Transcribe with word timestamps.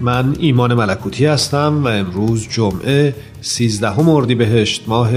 من 0.00 0.36
ایمان 0.38 0.74
ملکوتی 0.74 1.26
هستم 1.26 1.84
و 1.84 1.88
امروز 1.88 2.48
جمعه 2.48 3.14
13 3.40 4.34
بهشت 4.34 4.84
ماه 4.86 5.10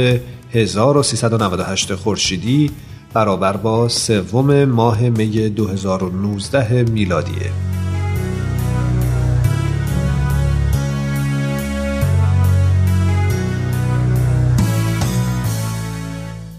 1398 0.53 1.95
خورشیدی 1.95 2.71
برابر 3.13 3.57
با 3.57 3.87
سوم 3.87 4.65
ماه 4.65 5.01
می 5.01 5.49
2019 5.49 6.83
میلادیه. 6.83 7.51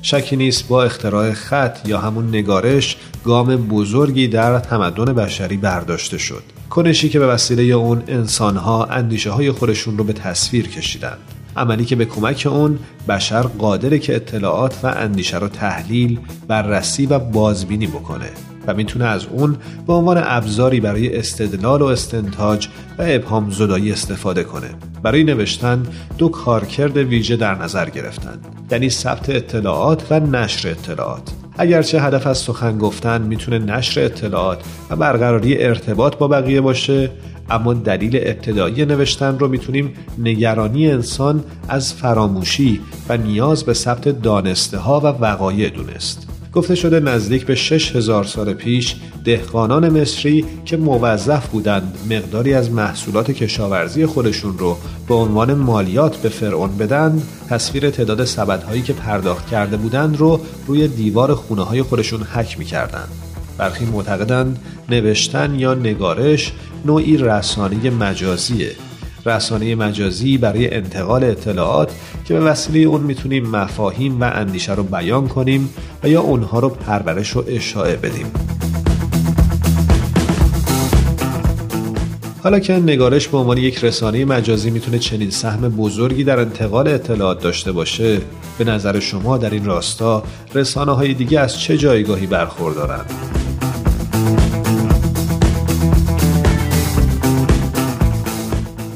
شکی 0.02 0.36
نیست 0.36 0.68
با 0.68 0.84
اختراع 0.84 1.32
خط 1.32 1.88
یا 1.88 1.98
همون 1.98 2.28
نگارش 2.28 2.96
گام 3.24 3.56
بزرگی 3.56 4.28
در 4.28 4.58
تمدن 4.58 5.04
بشری 5.04 5.56
برداشته 5.56 6.18
شد. 6.18 6.51
کنشی 6.72 7.08
که 7.08 7.18
به 7.18 7.26
وسیله 7.26 7.62
اون 7.62 8.02
انسانها 8.08 8.84
اندیشه 8.84 9.30
های 9.30 9.52
خودشون 9.52 9.98
رو 9.98 10.04
به 10.04 10.12
تصویر 10.12 10.68
کشیدند 10.68 11.18
عملی 11.56 11.84
که 11.84 11.96
به 11.96 12.04
کمک 12.04 12.46
اون 12.50 12.78
بشر 13.08 13.42
قادره 13.42 13.98
که 13.98 14.16
اطلاعات 14.16 14.78
و 14.82 14.86
اندیشه 14.86 15.38
رو 15.38 15.48
تحلیل، 15.48 16.18
بررسی 16.48 17.06
و 17.06 17.18
بازبینی 17.18 17.86
بکنه 17.86 18.30
و 18.66 18.74
می‌تونه 18.74 19.04
از 19.04 19.26
اون 19.26 19.56
به 19.86 19.92
عنوان 19.92 20.22
ابزاری 20.24 20.80
برای 20.80 21.16
استدلال 21.16 21.82
و 21.82 21.86
استنتاج 21.86 22.68
و 22.98 23.04
ابهام 23.06 23.50
زدایی 23.50 23.92
استفاده 23.92 24.44
کنه. 24.44 24.70
برای 25.02 25.24
نوشتن 25.24 25.82
دو 26.18 26.28
کارکرد 26.28 26.96
ویژه 26.96 27.36
در 27.36 27.54
نظر 27.54 27.90
گرفتن 27.90 28.38
یعنی 28.70 28.90
ثبت 28.90 29.30
اطلاعات 29.30 30.06
و 30.10 30.20
نشر 30.20 30.70
اطلاعات. 30.70 31.41
اگرچه 31.58 32.02
هدف 32.02 32.26
از 32.26 32.38
سخن 32.38 32.78
گفتن 32.78 33.22
می‌تونه 33.22 33.58
نشر 33.58 34.04
اطلاعات 34.04 34.58
و 34.90 34.96
برقراری 34.96 35.62
ارتباط 35.62 36.16
با 36.16 36.28
بقیه 36.28 36.60
باشه 36.60 37.10
اما 37.50 37.74
دلیل 37.74 38.16
ابتدایی 38.16 38.84
نوشتن 38.84 39.38
رو 39.38 39.48
می‌تونیم 39.48 39.94
نگرانی 40.18 40.88
انسان 40.88 41.44
از 41.68 41.94
فراموشی 41.94 42.80
و 43.08 43.16
نیاز 43.16 43.64
به 43.64 43.74
ثبت 43.74 44.08
دانسته 44.08 44.78
ها 44.78 45.00
و 45.00 45.06
وقایع 45.06 45.68
دونست. 45.68 46.31
گفته 46.52 46.74
شده 46.74 47.00
نزدیک 47.00 47.46
به 47.46 47.54
6000 47.54 48.24
سال 48.24 48.52
پیش 48.52 48.96
دهقانان 49.24 50.00
مصری 50.00 50.44
که 50.64 50.76
موظف 50.76 51.48
بودند 51.48 51.98
مقداری 52.10 52.54
از 52.54 52.70
محصولات 52.70 53.30
کشاورزی 53.30 54.06
خودشون 54.06 54.58
رو 54.58 54.78
به 55.08 55.14
عنوان 55.14 55.54
مالیات 55.54 56.16
به 56.16 56.28
فرعون 56.28 56.76
بدن 56.76 57.22
تصویر 57.48 57.90
تعداد 57.90 58.24
سبدهایی 58.24 58.82
که 58.82 58.92
پرداخت 58.92 59.50
کرده 59.50 59.76
بودند 59.76 60.16
رو 60.16 60.40
روی 60.66 60.88
دیوار 60.88 61.34
خونه 61.34 61.62
های 61.62 61.82
خودشون 61.82 62.22
حک 62.22 62.58
می‌کردند 62.58 63.08
برخی 63.58 63.84
معتقدند 63.84 64.58
نوشتن 64.88 65.54
یا 65.54 65.74
نگارش 65.74 66.52
نوعی 66.84 67.16
رسانه 67.16 67.90
مجازیه. 67.90 68.72
رسانه 69.26 69.74
مجازی 69.74 70.38
برای 70.38 70.74
انتقال 70.74 71.24
اطلاعات 71.24 71.92
که 72.24 72.34
به 72.34 72.40
وسیله 72.40 72.80
اون 72.80 73.00
می‌تونیم 73.00 73.46
مفاهیم 73.46 74.20
و 74.20 74.24
اندیشه 74.24 74.74
رو 74.74 74.82
بیان 74.82 75.28
کنیم 75.28 75.74
و 76.02 76.08
یا 76.08 76.20
اونها 76.20 76.58
رو 76.58 76.68
پرورش 76.68 77.36
و 77.36 77.44
اشاعه 77.46 77.96
بدیم 77.96 78.26
حالا 82.42 82.58
که 82.58 82.72
نگارش 82.72 83.28
به 83.28 83.38
عنوان 83.38 83.58
یک 83.58 83.84
رسانه 83.84 84.24
مجازی 84.24 84.70
می‌تونه 84.70 84.98
چنین 84.98 85.30
سهم 85.30 85.68
بزرگی 85.68 86.24
در 86.24 86.40
انتقال 86.40 86.88
اطلاعات 86.88 87.40
داشته 87.42 87.72
باشه 87.72 88.20
به 88.58 88.64
نظر 88.64 89.00
شما 89.00 89.38
در 89.38 89.50
این 89.50 89.64
راستا 89.64 90.22
رسانه 90.54 90.92
های 90.92 91.14
دیگه 91.14 91.40
از 91.40 91.60
چه 91.60 91.78
جایگاهی 91.78 92.26
برخوردارند؟ 92.26 93.41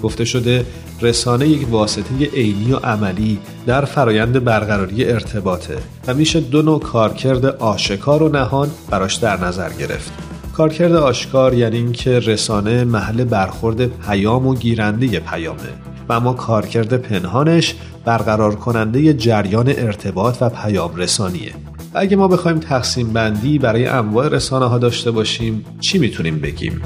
گفته 0.06 0.24
شده 0.24 0.66
رسانه 1.00 1.48
یک 1.48 1.66
واسطه 1.70 2.26
عینی 2.34 2.72
و 2.72 2.76
عملی 2.76 3.38
در 3.66 3.84
فرایند 3.84 4.44
برقراری 4.44 5.04
ارتباطه. 5.04 5.76
و 6.06 6.14
میشه 6.14 6.40
دو 6.40 6.62
نوع 6.62 6.80
کارکرد 6.80 7.46
آشکار 7.46 8.22
و 8.22 8.28
نهان 8.28 8.70
براش 8.90 9.14
در 9.14 9.44
نظر 9.44 9.70
گرفت. 9.72 10.12
کارکرد 10.56 10.92
آشکار 10.92 11.54
یعنی 11.54 11.76
اینکه 11.76 12.18
رسانه 12.18 12.84
محل 12.84 13.24
برخورد 13.24 13.86
پیام 13.86 14.46
و 14.46 14.54
گیرنده 14.54 15.20
پیامه 15.20 15.72
و 16.08 16.12
اما 16.12 16.32
کارکرد 16.32 16.96
پنهانش 16.96 17.74
برقرار 18.04 18.54
کننده 18.54 19.14
جریان 19.14 19.68
ارتباط 19.68 20.36
و 20.40 20.48
پیام 20.48 20.96
رسانیه. 20.96 21.52
اگه 21.94 22.16
ما 22.16 22.28
بخوایم 22.28 22.58
تقسیم 22.58 23.12
بندی 23.12 23.58
برای 23.58 23.86
انواع 23.86 24.28
رسانه 24.28 24.66
ها 24.66 24.78
داشته 24.78 25.10
باشیم 25.10 25.64
چی 25.80 25.98
می‌تونیم 25.98 26.38
بگیم؟ 26.38 26.82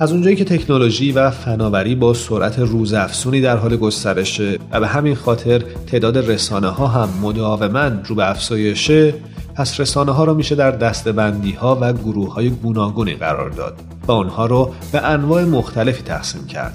از 0.00 0.12
اونجایی 0.12 0.36
که 0.36 0.44
تکنولوژی 0.44 1.12
و 1.12 1.30
فناوری 1.30 1.94
با 1.94 2.14
سرعت 2.14 2.58
روزافزونی 2.58 3.40
در 3.40 3.56
حال 3.56 3.76
گسترشه 3.76 4.58
و 4.70 4.80
به 4.80 4.86
همین 4.86 5.14
خاطر 5.14 5.58
تعداد 5.86 6.30
رسانه 6.30 6.68
ها 6.68 6.86
هم 6.86 7.08
مداوما 7.22 7.90
رو 8.06 8.14
به 8.14 8.30
افزایشه 8.30 9.14
پس 9.54 9.80
رسانه 9.80 10.12
ها 10.12 10.24
رو 10.24 10.34
میشه 10.34 10.54
در 10.54 10.70
دستبندی 10.70 11.52
ها 11.52 11.78
و 11.80 11.92
گروه 11.92 12.34
های 12.34 12.50
گوناگونی 12.50 13.14
قرار 13.14 13.50
داد 13.50 13.74
و 14.06 14.12
آنها 14.12 14.46
رو 14.46 14.74
به 14.92 15.00
انواع 15.00 15.44
مختلفی 15.44 16.02
تقسیم 16.02 16.46
کرد. 16.46 16.74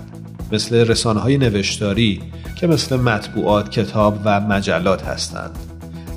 مثل 0.51 0.75
رسانه 0.75 1.19
های 1.19 1.37
نوشتاری 1.37 2.21
که 2.55 2.67
مثل 2.67 2.95
مطبوعات، 2.95 3.71
کتاب 3.71 4.19
و 4.25 4.39
مجلات 4.39 5.03
هستند. 5.03 5.51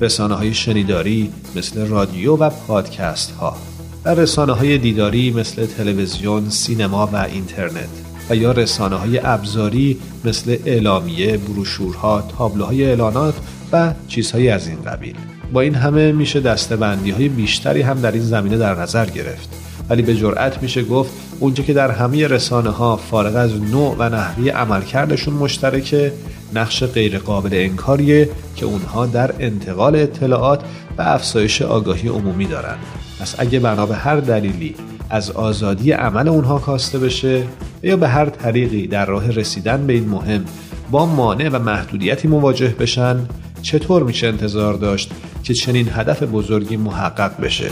رسانه 0.01 0.35
های 0.35 0.55
شنیداری 0.55 1.33
مثل 1.57 1.89
رادیو 1.89 2.37
و 2.37 2.51
پادکست 2.51 3.31
ها 3.31 3.57
و 4.05 4.09
رسانه 4.09 4.53
های 4.53 4.79
دیداری 4.79 5.31
مثل 5.31 5.67
تلویزیون، 5.67 6.51
سینما 6.51 7.07
و 7.07 7.17
اینترنت 7.17 7.89
و 8.31 8.37
یا 8.37 8.53
رسانه 8.53 8.97
های 8.97 9.21
ابزاری 9.25 9.99
مثل 10.25 10.57
اعلامیه، 10.67 11.39
بروشورها، 11.39 12.25
تابلوهای 12.39 12.85
اعلانات 12.85 13.35
و 13.73 13.93
چیزهایی 14.09 14.49
از 14.49 14.69
این 14.69 14.83
قبیل. 14.83 15.15
با 15.53 15.61
این 15.61 15.75
همه 15.75 16.13
میشه 16.13 16.41
دستبندی 16.41 17.11
های 17.11 17.29
بیشتری 17.29 17.83
هم 17.83 18.01
در 18.01 18.13
این 18.13 18.23
زمینه 18.23 18.59
در 18.59 18.81
نظر 18.81 19.07
گرفت 19.07 19.49
ولی 19.89 20.03
به 20.03 20.15
جرأت 20.15 20.63
میشه 20.63 20.83
گفت 20.83 21.13
اونجا 21.41 21.65
که 21.65 21.73
در 21.73 21.91
همه 21.91 22.27
رسانه 22.27 22.71
ها 22.71 22.97
فارغ 22.97 23.37
از 23.37 23.61
نوع 23.61 23.97
و 23.99 24.09
نحوی 24.09 24.49
عملکردشون 24.49 25.35
مشترکه 25.35 26.13
نقش 26.55 26.85
غیرقابل 26.85 27.51
انکاریه 27.53 28.29
که 28.57 28.67
اونها 28.67 29.07
در 29.07 29.35
انتقال 29.39 29.97
اطلاعات 29.97 30.61
و 30.99 31.03
افزایش 31.03 31.63
آگاهی 31.63 32.09
عمومی 32.09 32.47
دارند 32.47 32.79
پس 33.25 33.35
اگه 33.39 33.61
بنا 33.61 33.87
به 33.87 33.97
هر 33.97 34.17
دلیلی 34.17 34.75
از 35.11 35.31
آزادی 35.31 35.93
عمل 35.93 36.29
اونها 36.29 36.59
کاسته 36.59 36.99
بشه 36.99 37.43
یا 37.83 37.97
به 37.97 38.09
هر 38.09 38.27
طریقی 38.27 38.87
در 38.87 39.07
راه 39.07 39.31
رسیدن 39.31 39.87
به 39.87 39.93
این 39.93 40.09
مهم 40.09 40.45
با 40.91 41.07
مانع 41.07 41.49
و 41.49 41.59
محدودیتی 41.59 42.29
مواجه 42.29 42.69
بشن 42.69 43.17
چطور 43.63 44.03
میشه 44.03 44.27
انتظار 44.27 44.75
داشت 44.75 45.11
که 45.43 45.55
چنین 45.55 45.89
هدف 45.93 46.23
بزرگی 46.23 46.77
محقق 46.77 47.41
بشه؟ 47.41 47.71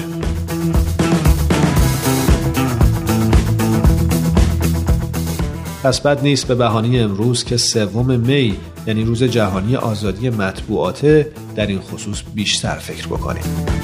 پس 5.82 6.00
بد 6.00 6.22
نیست 6.22 6.48
به 6.48 6.54
بهانه 6.54 6.98
امروز 6.98 7.44
که 7.44 7.56
سوم 7.56 8.20
می 8.20 8.56
یعنی 8.86 9.04
روز 9.04 9.22
جهانی 9.22 9.76
آزادی 9.76 10.30
مطبوعاته 10.30 11.28
در 11.56 11.66
این 11.66 11.78
خصوص 11.78 12.22
بیشتر 12.34 12.74
فکر 12.74 13.06
بکنیم. 13.06 13.81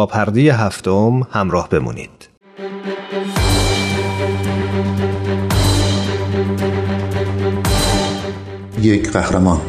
با 0.00 0.06
پرده 0.06 0.54
هفتم 0.54 1.20
همراه 1.32 1.68
بمونید. 1.68 2.28
یک 8.82 9.10
قهرمان. 9.12 9.60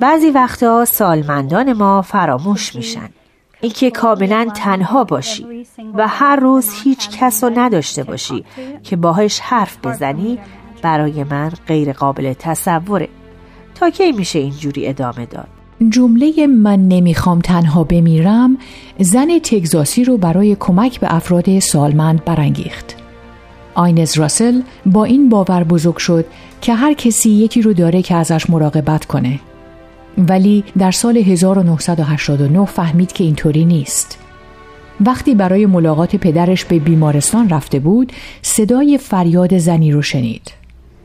بعضی 0.00 0.30
وقتا 0.30 0.84
سالمندان 0.84 1.72
ما 1.72 2.02
فراموش 2.02 2.74
میشن. 2.74 3.08
اینکه 3.60 3.90
کاملا 3.90 4.48
تنها 4.54 5.04
باشی 5.04 5.46
و 5.94 6.08
هر 6.08 6.36
روز 6.36 6.68
هیچ 6.84 7.10
کس 7.10 7.44
رو 7.44 7.50
نداشته 7.54 8.04
باشی 8.04 8.44
که 8.82 8.96
باهاش 8.96 9.40
حرف 9.40 9.78
بزنی 9.84 10.38
برای 10.82 11.24
من 11.24 11.52
غیر 11.66 11.92
قابل 11.92 12.32
تصوره 12.32 13.08
تا 13.74 13.90
کی 13.90 14.12
میشه 14.12 14.38
اینجوری 14.38 14.88
ادامه 14.88 15.26
داد 15.26 15.48
جمله 15.88 16.46
من 16.46 16.88
نمی‌خوام 16.88 17.40
تنها 17.40 17.84
بمیرم 17.84 18.58
زن 18.98 19.38
تگزاسی 19.38 20.04
رو 20.04 20.16
برای 20.16 20.56
کمک 20.60 21.00
به 21.00 21.14
افراد 21.14 21.58
سالمند 21.58 22.24
برانگیخت. 22.24 22.96
آینز 23.74 24.18
راسل 24.18 24.62
با 24.86 25.04
این 25.04 25.28
باور 25.28 25.64
بزرگ 25.64 25.96
شد 25.96 26.24
که 26.60 26.74
هر 26.74 26.92
کسی 26.92 27.30
یکی 27.30 27.62
رو 27.62 27.72
داره 27.72 28.02
که 28.02 28.14
ازش 28.14 28.50
مراقبت 28.50 29.04
کنه. 29.04 29.40
ولی 30.18 30.64
در 30.78 30.90
سال 30.90 31.16
1989 31.16 32.64
فهمید 32.64 33.12
که 33.12 33.24
اینطوری 33.24 33.64
نیست. 33.64 34.18
وقتی 35.00 35.34
برای 35.34 35.66
ملاقات 35.66 36.16
پدرش 36.16 36.64
به 36.64 36.78
بیمارستان 36.78 37.48
رفته 37.48 37.78
بود، 37.78 38.12
صدای 38.42 38.98
فریاد 38.98 39.58
زنی 39.58 39.92
رو 39.92 40.02
شنید. 40.02 40.50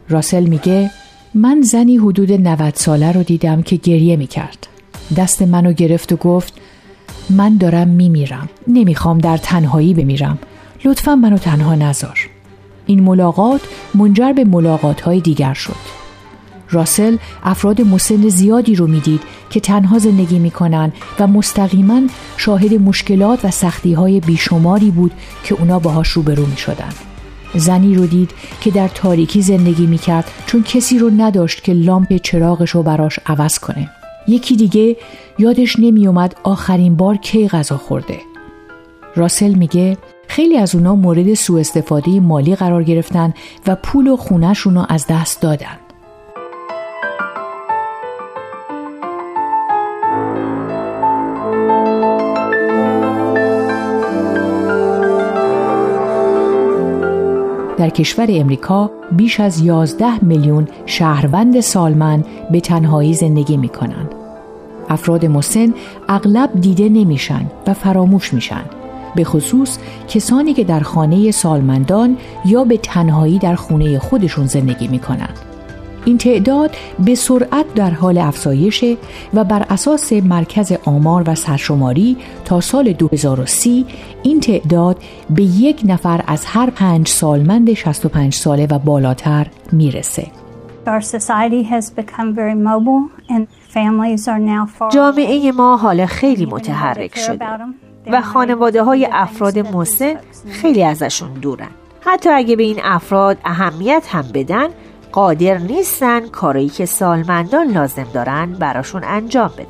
راسل 0.09 0.43
میگه 0.43 0.91
من 1.33 1.61
زنی 1.61 1.97
حدود 1.97 2.31
90 2.31 2.73
ساله 2.75 3.11
رو 3.11 3.23
دیدم 3.23 3.61
که 3.61 3.75
گریه 3.75 4.15
می 4.15 4.27
کرد. 4.27 4.67
دست 5.17 5.41
منو 5.41 5.73
گرفت 5.73 6.13
و 6.13 6.15
گفت 6.15 6.53
من 7.29 7.57
دارم 7.57 7.87
می 7.87 8.09
میرم. 8.09 8.49
نمی‌خوام 8.67 9.17
در 9.17 9.37
تنهایی 9.37 9.93
بمیرم. 9.93 10.37
لطفا 10.85 11.15
منو 11.15 11.37
تنها 11.37 11.75
نذار. 11.75 12.29
این 12.85 13.03
ملاقات 13.03 13.61
منجر 13.95 14.33
به 14.33 14.43
ملاقات 14.43 15.01
های 15.01 15.19
دیگر 15.19 15.53
شد. 15.53 16.02
راسل 16.69 17.17
افراد 17.43 17.81
مسن 17.81 18.29
زیادی 18.29 18.75
رو 18.75 18.87
می‌دید 18.87 19.21
که 19.49 19.59
تنها 19.59 19.99
زندگی 19.99 20.39
می‌کنن 20.39 20.91
و 21.19 21.27
مستقیما 21.27 22.01
شاهد 22.37 22.73
مشکلات 22.73 23.45
و 23.45 23.51
سختی 23.51 23.93
های 23.93 24.19
بیشماری 24.19 24.91
بود 24.91 25.11
که 25.43 25.55
اونا 25.55 25.79
باهاش 25.79 26.07
روبرو 26.07 26.45
می 26.45 26.57
شدن. 26.57 26.93
زنی 27.55 27.95
رو 27.95 28.07
دید 28.07 28.31
که 28.61 28.71
در 28.71 28.87
تاریکی 28.87 29.41
زندگی 29.41 29.87
می‌کرد 29.87 30.31
چون 30.45 30.63
کسی 30.63 30.99
رو 30.99 31.09
نداشت 31.17 31.63
که 31.63 31.73
لامپ 31.73 32.17
چراغش 32.17 32.69
رو 32.69 32.83
براش 32.83 33.19
عوض 33.25 33.59
کنه. 33.59 33.89
یکی 34.27 34.55
دیگه 34.55 34.95
یادش 35.39 35.79
نمیومد 35.79 36.35
آخرین 36.43 36.95
بار 36.95 37.17
کی 37.17 37.47
غذا 37.47 37.77
خورده. 37.77 38.17
راسل 39.15 39.53
میگه 39.53 39.97
خیلی 40.27 40.57
از 40.57 40.75
اونا 40.75 40.95
مورد 40.95 41.33
سوء 41.33 41.59
استفاده 41.59 42.19
مالی 42.19 42.55
قرار 42.55 42.83
گرفتن 42.83 43.33
و 43.67 43.75
پول 43.75 44.07
و 44.07 44.17
خونهشون 44.17 44.75
رو 44.75 44.85
از 44.89 45.05
دست 45.09 45.41
دادن. 45.41 45.82
در 57.77 57.89
کشور 57.89 58.27
امریکا 58.29 58.91
بیش 59.11 59.39
از 59.39 59.61
11 59.61 60.25
میلیون 60.25 60.67
شهروند 60.85 61.59
سالمند 61.59 62.25
به 62.51 62.59
تنهایی 62.59 63.13
زندگی 63.13 63.57
می 63.57 63.69
کنند. 63.69 64.15
افراد 64.89 65.25
مسن 65.25 65.73
اغلب 66.09 66.49
دیده 66.61 66.89
نمیشن 66.89 67.45
و 67.67 67.73
فراموش 67.73 68.33
میشن 68.33 68.63
به 69.15 69.23
خصوص 69.23 69.77
کسانی 70.07 70.53
که 70.53 70.63
در 70.63 70.79
خانه 70.79 71.31
سالمندان 71.31 72.17
یا 72.45 72.63
به 72.63 72.77
تنهایی 72.77 73.39
در 73.39 73.55
خونه 73.55 73.99
خودشون 73.99 74.45
زندگی 74.45 74.87
می 74.87 74.99
کنند. 74.99 75.52
این 76.05 76.17
تعداد 76.17 76.75
به 76.99 77.15
سرعت 77.15 77.73
در 77.75 77.89
حال 77.89 78.17
افزایشه 78.17 78.97
و 79.33 79.43
بر 79.43 79.65
اساس 79.69 80.13
مرکز 80.13 80.73
آمار 80.85 81.23
و 81.29 81.35
سرشماری 81.35 82.17
تا 82.45 82.61
سال 82.61 82.93
2030 82.93 83.85
این 84.23 84.39
تعداد 84.39 84.97
به 85.29 85.43
یک 85.43 85.81
نفر 85.85 86.23
از 86.27 86.45
هر 86.45 86.69
پنج 86.69 87.07
سالمند 87.07 87.73
65 87.73 88.33
ساله 88.33 88.67
و 88.71 88.79
بالاتر 88.79 89.47
می‌رسه. 89.71 90.27
جامعه 94.91 95.51
ما 95.51 95.77
حالا 95.77 96.05
خیلی 96.05 96.45
متحرک 96.45 97.19
شده 97.19 97.45
و 98.11 98.21
خانواده 98.21 98.83
های 98.83 99.07
افراد 99.11 99.59
مسن 99.59 100.13
خیلی 100.49 100.83
ازشون 100.83 101.33
دورن. 101.33 101.69
حتی 101.99 102.29
اگه 102.29 102.55
به 102.55 102.63
این 102.63 102.79
افراد 102.83 103.37
اهمیت 103.45 104.07
هم 104.09 104.25
بدن 104.33 104.67
قادر 105.13 105.57
نیستن 105.57 106.27
کارایی 106.27 106.69
که 106.69 106.85
سالمندان 106.85 107.67
لازم 107.71 108.07
دارن 108.13 108.53
براشون 108.53 109.03
انجام 109.03 109.47
بدن 109.47 109.65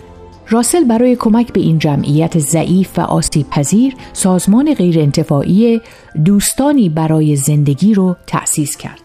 راسل 0.50 0.84
برای 0.84 1.16
کمک 1.16 1.54
به 1.54 1.60
این 1.60 1.80
جمعیت 1.80 2.40
ضعیف 2.40 3.00
و 3.00 3.02
آسیب 3.02 3.50
پذیر 3.50 3.96
سازمان 4.14 4.74
غیرانتفاعی 4.74 5.82
دوستانی 6.26 6.90
برای 6.90 7.36
زندگی 7.36 7.94
رو 7.94 8.16
تأسیس 8.28 8.78
کرد. 8.78 9.02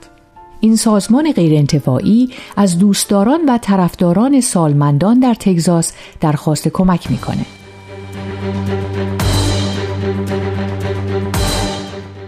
این 0.60 0.76
سازمان 0.76 1.32
غیرانتفاعی 1.32 2.30
از 2.56 2.78
دوستداران 2.78 3.40
و 3.48 3.58
طرفداران 3.58 4.40
سالمندان 4.40 5.20
در 5.20 5.34
تگزاس 5.34 5.92
درخواست 6.20 6.68
کمک 6.68 7.10
می‌کنه. 7.10 7.46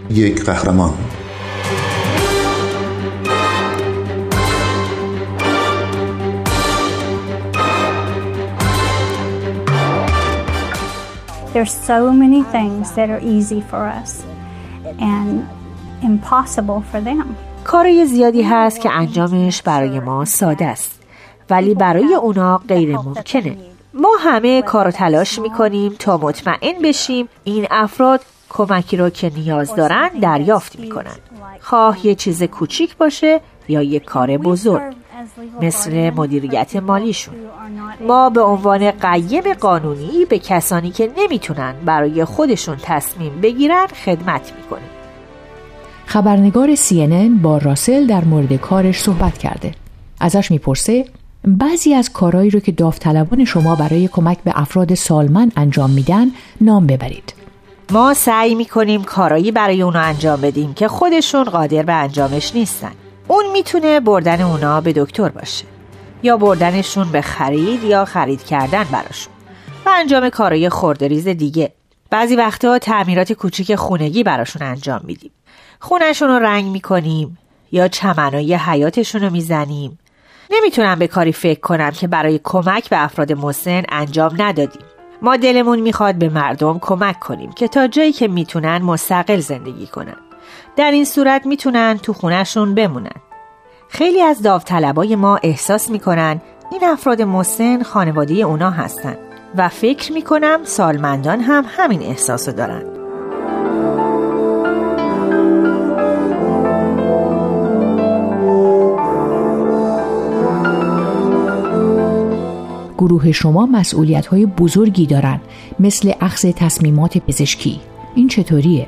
یک 0.09 0.43
قهرمان 0.43 0.93
There's 11.53 11.75
so 11.91 11.99
many 12.23 12.41
things 12.55 12.85
that 12.97 13.09
are 13.13 13.23
easy 13.35 13.61
for 13.71 13.83
us 14.01 14.11
and 15.13 15.29
impossible 16.09 16.79
for 16.91 17.01
them. 17.01 17.25
کارای 17.63 18.05
زیادی 18.05 18.41
هست 18.41 18.81
که 18.81 18.91
انجامش 18.91 19.61
برای 19.61 19.99
ما 19.99 20.25
ساده 20.25 20.65
است 20.65 20.99
ولی 21.49 21.75
برای 21.75 22.15
اونا 22.15 22.57
غیر 22.57 22.97
ممکنه. 22.97 23.57
ما 23.93 24.09
همه 24.19 24.61
کار 24.61 24.87
و 24.87 24.91
تلاش 24.91 25.39
می‌کنیم 25.39 25.95
تا 25.99 26.17
مطمئن 26.17 26.81
بشیم 26.83 27.29
این 27.43 27.67
افراد 27.71 28.21
کمکی 28.49 28.97
را 28.97 29.09
که 29.09 29.31
نیاز 29.35 29.75
دارن 29.75 30.07
دریافت 30.07 30.79
می‌کنن. 30.79 31.15
خواه 31.61 32.07
یه 32.07 32.15
چیز 32.15 32.43
کوچیک 32.43 32.97
باشه 32.97 33.41
یا 33.67 33.81
یه 33.81 33.99
کار 33.99 34.37
بزرگ. 34.37 34.81
مثل 35.61 36.09
مدیریت 36.09 36.75
مالیشون. 36.75 37.35
ما 38.07 38.29
به 38.29 38.41
عنوان 38.41 38.91
قیم 38.91 39.53
قانونی 39.53 40.25
به 40.29 40.39
کسانی 40.39 40.91
که 40.91 41.11
نمی‌تونن 41.17 41.73
برای 41.85 42.25
خودشون 42.25 42.77
تصمیم 42.81 43.41
بگیرن 43.41 43.87
خدمت 44.05 44.53
می‌کنیم. 44.57 44.89
خبرنگار 46.05 46.75
CNN 46.75 47.41
با 47.41 47.57
راسل 47.57 48.07
در 48.07 48.23
مورد 48.23 48.53
کارش 48.53 49.01
صحبت 49.01 49.37
کرده. 49.37 49.71
ازش 50.19 50.51
می‌پرسه 50.51 51.05
بعضی 51.45 51.93
از 51.93 52.11
کارهایی 52.13 52.49
رو 52.49 52.59
که 52.59 52.71
داوطلبان 52.71 53.45
شما 53.45 53.75
برای 53.75 54.07
کمک 54.07 54.37
به 54.43 54.51
افراد 54.55 54.93
سالمن 54.93 55.51
انجام 55.55 55.89
میدن 55.89 56.27
نام 56.61 56.87
ببرید. 56.87 57.33
ما 57.91 58.13
سعی 58.13 58.55
می‌کنیم 58.55 59.03
کارایی 59.03 59.51
برای 59.51 59.81
اونا 59.81 59.99
انجام 59.99 60.41
بدیم 60.41 60.73
که 60.73 60.87
خودشون 60.87 61.43
قادر 61.43 61.83
به 61.83 61.93
انجامش 61.93 62.55
نیستن. 62.55 62.91
اون 63.31 63.51
می‌تونه 63.51 63.99
بردن 63.99 64.41
اونا 64.41 64.81
به 64.81 64.93
دکتر 64.93 65.29
باشه 65.29 65.65
یا 66.23 66.37
بردنشون 66.37 67.11
به 67.11 67.21
خرید 67.21 67.83
یا 67.83 68.05
خرید 68.05 68.43
کردن 68.43 68.83
براشون 68.83 69.33
و 69.85 69.89
انجام 69.89 70.29
کارای 70.29 70.69
خوردریز 70.69 71.27
دیگه. 71.27 71.71
بعضی 72.09 72.35
وقتا 72.35 72.79
تعمیرات 72.79 73.33
کوچیک 73.33 73.75
خونگی 73.75 74.23
براشون 74.23 74.61
انجام 74.61 75.01
میدیم. 75.03 75.31
خونشون 75.79 76.27
رو 76.27 76.39
رنگ 76.39 76.65
می‌کنیم 76.65 77.37
یا 77.71 77.87
چمنای 77.87 78.55
حیاتشون 78.55 79.21
رو 79.21 79.29
می‌زنیم. 79.29 79.99
نمی‌تونم 80.49 80.99
به 80.99 81.07
کاری 81.07 81.33
فکر 81.33 81.59
کنم 81.59 81.91
که 81.91 82.07
برای 82.07 82.39
کمک 82.43 82.89
به 82.89 83.03
افراد 83.03 83.33
مسن 83.33 83.83
انجام 83.89 84.35
ندادیم. 84.37 84.83
ما 85.21 85.37
دلمون 85.37 85.79
می‌خواد 85.79 86.15
به 86.15 86.29
مردم 86.29 86.79
کمک 86.79 87.19
کنیم 87.19 87.51
که 87.51 87.67
تا 87.67 87.87
جایی 87.87 88.11
که 88.11 88.27
می‌تونن 88.27 88.77
مستقل 88.77 89.39
زندگی 89.39 89.87
کنن. 89.87 90.15
در 90.75 90.91
این 90.91 91.05
صورت 91.05 91.45
می‌تونن 91.45 91.99
تو 92.03 92.13
خونهشون 92.13 92.75
بمونن. 92.75 93.21
خیلی 93.89 94.21
از 94.21 94.41
داوطلبای 94.41 95.15
ما 95.15 95.39
احساس 95.43 95.89
می‌کنن 95.89 96.41
این 96.71 96.83
افراد 96.83 97.21
مسن 97.21 97.83
خانواده 97.83 98.33
اونا 98.33 98.69
هستن 98.69 99.17
و 99.55 99.69
فکر 99.69 100.13
می‌کنم 100.13 100.59
سالمندان 100.63 101.39
هم 101.39 101.65
همین 101.67 102.01
احساس 102.01 102.47
رو 102.49 102.55
دارن. 102.55 102.83
گروه 112.97 113.31
شما 113.31 113.65
مسئولیت 113.65 114.27
های 114.27 114.45
بزرگی 114.45 115.05
دارند 115.05 115.41
مثل 115.79 116.11
اخذ 116.21 116.45
تصمیمات 116.55 117.17
پزشکی. 117.17 117.79
این 118.15 118.27
چطوریه؟ 118.27 118.87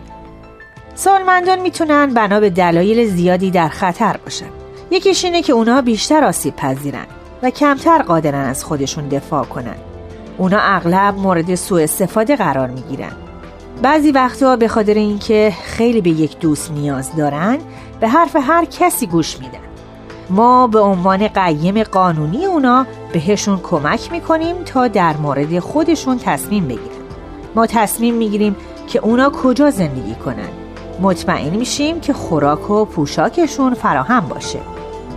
سالمندان 0.96 1.60
می‌تونن 1.60 2.14
بنا 2.14 2.40
به 2.40 2.50
دلایل 2.50 3.10
زیادی 3.10 3.52
در 3.52 3.68
خطر 3.68 4.18
باشن. 4.18 4.50
یکیش 4.92 5.26
اینه 5.26 5.42
که 5.42 5.54
اونا 5.54 5.82
بیشتر 5.82 6.24
آسیب 6.24 6.56
پذیرن 6.56 7.06
و 7.44 7.50
کمتر 7.50 8.02
قادرن 8.02 8.46
از 8.46 8.64
خودشون 8.64 9.08
دفاع 9.08 9.46
کنن. 9.46 9.76
اونا 10.38 10.60
اغلب 10.62 11.18
مورد 11.18 11.56
سوء 11.56 11.84
استفاده 11.84 12.36
قرار 12.36 12.70
می‌گیرن. 12.70 13.12
بعضی 13.82 14.12
وقتا 14.12 14.56
به 14.56 14.68
خاطر 14.68 14.94
اینکه 14.94 15.54
خیلی 15.64 16.02
به 16.02 16.10
یک 16.10 16.40
دوست 16.40 16.72
نیاز 16.72 17.16
دارن 17.16 17.58
به 18.00 18.08
حرف 18.08 18.36
هر 18.36 18.66
کسی 18.66 19.08
گوش 19.08 19.40
میدن. 19.40 19.60
ما 20.30 20.68
به 20.68 20.80
عنوان 20.80 21.28
قیم 21.28 21.84
قانونی 21.84 22.46
اونا 22.46 22.86
بهشون 23.14 23.60
کمک 23.64 24.12
می‌کنیم 24.12 24.56
تا 24.66 24.88
در 24.88 25.18
مورد 25.18 25.60
خودشون 25.60 26.20
تصمیم 26.20 26.66
بگیرن. 26.66 27.04
ما 27.56 27.68
تصمیم 27.68 28.16
می‌گیریم 28.16 28.56
که 28.88 29.00
اونا 29.00 29.30
کجا 29.30 29.70
زندگی 29.70 30.16
کنن. 30.16 30.63
مطمئن 31.02 31.56
میشیم 31.56 32.00
که 32.00 32.14
خوراک 32.14 32.70
و 32.70 32.86
پوشاکشون 32.86 33.74
فراهم 33.74 34.28
باشه. 34.28 34.60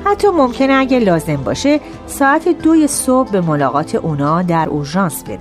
حتی 0.05 0.29
ممکنه 0.29 0.73
اگه 0.73 0.99
لازم 0.99 1.37
باشه 1.37 1.81
ساعت 2.07 2.49
دوی 2.49 2.87
صبح 2.87 3.31
به 3.31 3.41
ملاقات 3.41 3.95
اونا 3.95 4.43
در 4.43 4.69
اورژانس 4.69 5.25
بریم. 5.25 5.41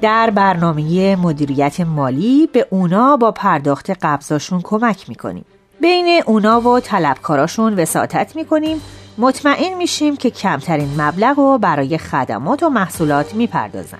در 0.00 0.30
برنامه 0.30 1.16
مدیریت 1.16 1.80
مالی 1.80 2.48
به 2.52 2.66
اونا 2.70 3.16
با 3.16 3.32
پرداخت 3.32 3.90
قبضاشون 3.90 4.60
کمک 4.62 5.08
می‌کنیم. 5.08 5.44
بین 5.80 6.22
اونا 6.26 6.60
و 6.60 6.80
طلبکاراشون 6.80 7.80
وساطت 7.80 8.36
می‌کنیم. 8.36 8.80
مطمئن 9.18 9.74
میشیم 9.78 10.16
که 10.16 10.30
کمترین 10.30 11.00
مبلغ 11.00 11.38
رو 11.38 11.58
برای 11.58 11.98
خدمات 11.98 12.62
و 12.62 12.68
محصولات 12.68 13.34
می‌پردازن. 13.34 13.98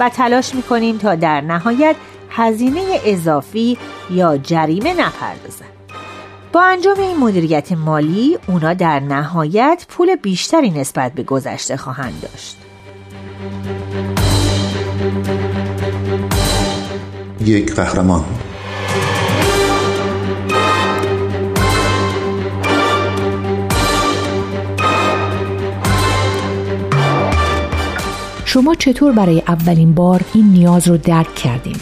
و 0.00 0.08
تلاش 0.08 0.54
می‌کنیم 0.54 0.98
تا 0.98 1.14
در 1.14 1.40
نهایت 1.40 1.96
هزینه 2.30 3.00
اضافی 3.04 3.78
یا 4.10 4.36
جریمه 4.36 4.94
نپردازن 4.94 5.66
با 6.52 6.62
انجام 6.64 7.00
این 7.00 7.16
مدیریت 7.16 7.72
مالی 7.72 8.38
اونا 8.48 8.74
در 8.74 9.00
نهایت 9.00 9.86
پول 9.88 10.16
بیشتری 10.16 10.70
نسبت 10.70 11.12
به 11.12 11.22
گذشته 11.22 11.76
خواهند 11.76 12.20
داشت. 12.22 12.56
یک 17.44 17.74
قهرمان. 17.74 18.24
شما 28.44 28.74
چطور 28.74 29.12
برای 29.12 29.42
اولین 29.48 29.94
بار 29.94 30.20
این 30.34 30.44
نیاز 30.44 30.88
رو 30.88 30.96
درک 30.96 31.34
کردیم؟ 31.34 31.80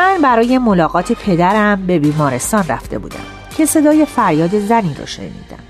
من 0.00 0.18
برای 0.22 0.58
ملاقات 0.58 1.12
پدرم 1.12 1.86
به 1.86 1.98
بیمارستان 1.98 2.64
رفته 2.68 2.98
بودم 2.98 3.24
که 3.56 3.66
صدای 3.66 4.06
فریاد 4.06 4.58
زنی 4.58 4.94
رو 4.98 5.06
شنیدم. 5.06 5.64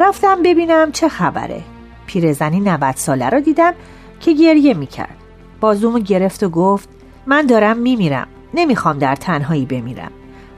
رفتم 0.00 0.42
ببینم 0.42 0.92
چه 0.92 1.08
خبره. 1.08 1.62
پیرزنی 2.06 2.60
90 2.60 2.96
ساله 2.96 3.28
رو 3.28 3.40
دیدم 3.40 3.74
که 4.20 4.32
گریه 4.32 4.74
می‌کرد. 4.74 5.16
بازومو 5.60 5.98
گرفت 5.98 6.42
و 6.42 6.48
گفت 6.48 6.88
من 7.26 7.46
دارم 7.46 7.76
میمیرم. 7.76 8.26
نمی‌خوام 8.54 8.98
در 8.98 9.16
تنهایی 9.16 9.66
بمیرم. 9.66 10.10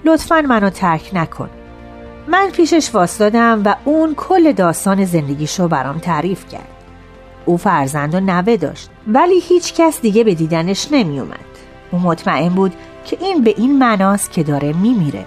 لطفا 0.04 0.40
منو 0.40 0.71
ترک 0.71 1.11
نکن. 1.12 1.50
من 2.28 2.50
پیشش 2.50 2.90
واستادم 2.94 3.62
و 3.64 3.75
اون 3.85 4.14
کل 4.14 4.52
داستان 4.52 5.04
زندگیشو 5.04 5.68
برام 5.68 5.99
تعریف 5.99 6.49
کرد. 6.49 6.68
او 7.44 7.56
فرزند 7.56 8.14
و 8.14 8.21
نوه 8.21 8.56
داشت 8.56 8.90
ولی 9.06 9.40
هیچ 9.40 9.75
کس 9.75 10.00
دیگه 10.00 10.25
به 10.25 10.35
دیدنش 10.35 10.88
نمی 10.92 11.21
اومد 11.21 11.38
او 11.90 11.99
مطمئن 11.99 12.49
بود 12.49 12.73
که 13.04 13.18
این 13.20 13.44
به 13.44 13.54
این 13.56 13.78
معناست 13.78 14.32
که 14.32 14.42
داره 14.42 14.73
میمیره. 14.73 15.25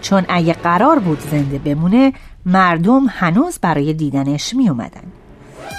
چون 0.00 0.24
اگه 0.28 0.52
قرار 0.52 0.98
بود 0.98 1.20
زنده 1.30 1.58
بمونه 1.58 2.12
مردم 2.46 3.06
هنوز 3.08 3.58
برای 3.58 3.92
دیدنش 3.92 4.54
می 4.54 4.68
اومدن. 4.68 5.02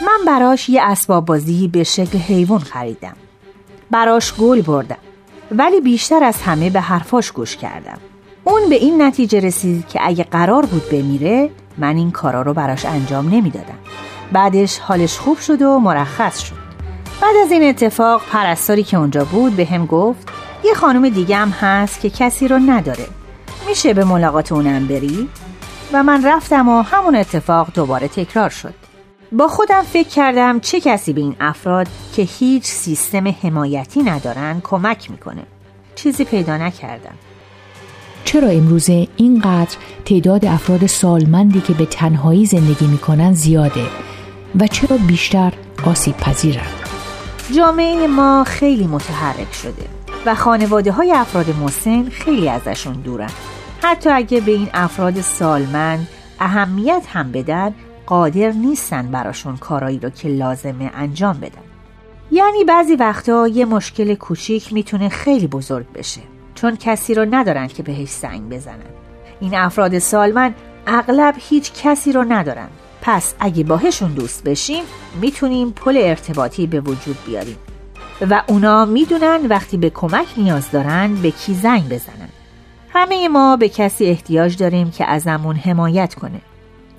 من 0.01 0.25
براش 0.27 0.69
یه 0.69 0.81
اسباب 0.83 1.25
بازی 1.25 1.67
به 1.67 1.83
شکل 1.83 2.17
حیوان 2.17 2.59
خریدم. 2.59 3.15
براش 3.91 4.33
گل 4.33 4.61
بردم. 4.61 4.97
ولی 5.51 5.81
بیشتر 5.81 6.23
از 6.23 6.41
همه 6.41 6.69
به 6.69 6.81
حرفاش 6.81 7.31
گوش 7.31 7.57
کردم. 7.57 7.97
اون 8.43 8.69
به 8.69 8.75
این 8.75 9.01
نتیجه 9.01 9.39
رسید 9.39 9.87
که 9.87 9.99
اگه 10.03 10.23
قرار 10.23 10.65
بود 10.65 10.89
بمیره 10.89 11.49
من 11.77 11.97
این 11.97 12.11
کارا 12.11 12.41
رو 12.41 12.53
براش 12.53 12.85
انجام 12.85 13.29
نمی‌دادم. 13.29 13.77
بعدش 14.31 14.79
حالش 14.79 15.17
خوب 15.17 15.37
شد 15.37 15.61
و 15.61 15.79
مرخص 15.79 16.39
شد. 16.39 16.65
بعد 17.21 17.35
از 17.45 17.51
این 17.51 17.69
اتفاق 17.69 18.21
پرستاری 18.31 18.83
که 18.83 18.97
اونجا 18.97 19.25
بود 19.25 19.55
به 19.55 19.65
هم 19.65 19.85
گفت 19.85 20.29
یه 20.65 20.73
خانم 20.73 21.09
دیگه 21.09 21.35
هم 21.35 21.49
هست 21.49 22.01
که 22.01 22.09
کسی 22.09 22.47
رو 22.47 22.59
نداره. 22.59 23.07
میشه 23.67 23.93
به 23.93 24.05
ملاقات 24.05 24.51
اونم 24.51 24.87
بری؟ 24.87 25.29
و 25.93 26.03
من 26.03 26.25
رفتم 26.25 26.69
و 26.69 26.81
همون 26.81 27.15
اتفاق 27.15 27.67
دوباره 27.73 28.07
تکرار 28.07 28.49
شد. 28.49 28.73
با 29.31 29.47
خودم 29.47 29.81
فکر 29.81 30.09
کردم 30.09 30.59
چه 30.59 30.79
کسی 30.79 31.13
به 31.13 31.21
این 31.21 31.35
افراد 31.39 31.87
که 32.15 32.21
هیچ 32.21 32.63
سیستم 32.63 33.27
حمایتی 33.27 34.03
ندارن 34.03 34.61
کمک 34.63 35.11
می‌کنه. 35.11 35.43
چیزی 35.95 36.23
پیدا 36.23 36.57
نکردم. 36.57 37.15
چرا 38.25 38.47
امروزه 38.47 39.07
اینقدر 39.15 39.77
تعداد 40.05 40.45
افراد 40.45 40.85
سالمندی 40.85 41.61
که 41.61 41.73
به 41.73 41.85
تنهایی 41.85 42.45
زندگی 42.45 42.87
می‌کنن 42.87 43.33
زیاده 43.33 43.85
و 44.59 44.67
چرا 44.67 44.97
بیشتر 44.97 45.53
آسیب 45.85 46.17
پذیرن؟ 46.17 46.67
جامعه 47.55 48.07
ما 48.07 48.43
خیلی 48.43 48.87
متحرک 48.87 49.53
شده. 49.53 50.04
و 50.25 50.35
خانواده 50.35 50.91
های 50.91 51.11
افراد 51.11 51.49
مسن 51.49 52.09
خیلی 52.09 52.49
ازشون 52.49 52.93
دورن. 52.93 53.29
حتی 53.83 54.09
اگه 54.09 54.41
به 54.41 54.51
این 54.51 54.69
افراد 54.73 55.21
سالمند 55.21 56.07
اهمیت 56.39 57.03
هم 57.13 57.31
بدن 57.31 57.73
قادر 58.05 58.51
نیستن 58.51 59.11
براشون 59.11 59.57
کارایی 59.57 59.99
رو 59.99 60.09
که 60.09 60.27
لازمه 60.27 60.91
انجام 60.93 61.37
بدن. 61.37 61.61
یعنی 62.31 62.63
بعضی 62.63 62.95
وقتا 62.95 63.47
یه 63.47 63.65
مشکل 63.65 64.15
کوچیک 64.15 64.73
می‌تونه 64.73 65.09
خیلی 65.09 65.47
بزرگ 65.47 65.85
بشه 65.93 66.21
چون 66.55 66.75
کسی 66.75 67.13
رو 67.13 67.25
ندارن 67.31 67.67
که 67.67 67.83
بهش 67.83 68.09
سنگ 68.09 68.49
بزنن. 68.49 68.95
این 69.39 69.55
افراد 69.55 69.99
سالمند 69.99 70.55
اغلب 70.87 71.35
هیچ 71.37 71.71
کسی 71.83 72.11
رو 72.11 72.25
ندارن. 72.29 72.67
پس 73.01 73.33
اگه 73.39 73.63
باهشون 73.63 74.11
دوست 74.11 74.43
بشیم 74.43 74.83
می‌تونیم 75.21 75.71
پل 75.71 75.97
ارتباطی 75.97 76.67
به 76.67 76.79
وجود 76.79 77.17
بیاریم. 77.25 77.57
و 78.21 78.41
اونا 78.47 78.85
می‌دونن 78.85 79.39
وقتی 79.49 79.77
به 79.77 79.89
کمک 79.89 80.27
نیاز 80.37 80.71
دارن 80.71 81.15
به 81.15 81.31
کی 81.31 81.53
زنگ 81.53 81.85
بزنن. 81.85 82.29
همه 82.89 83.27
ما 83.27 83.57
به 83.57 83.69
کسی 83.69 84.05
احتیاج 84.05 84.57
داریم 84.57 84.91
که 84.91 85.05
ازمون 85.05 85.55
حمایت 85.55 86.15
کنه. 86.15 86.41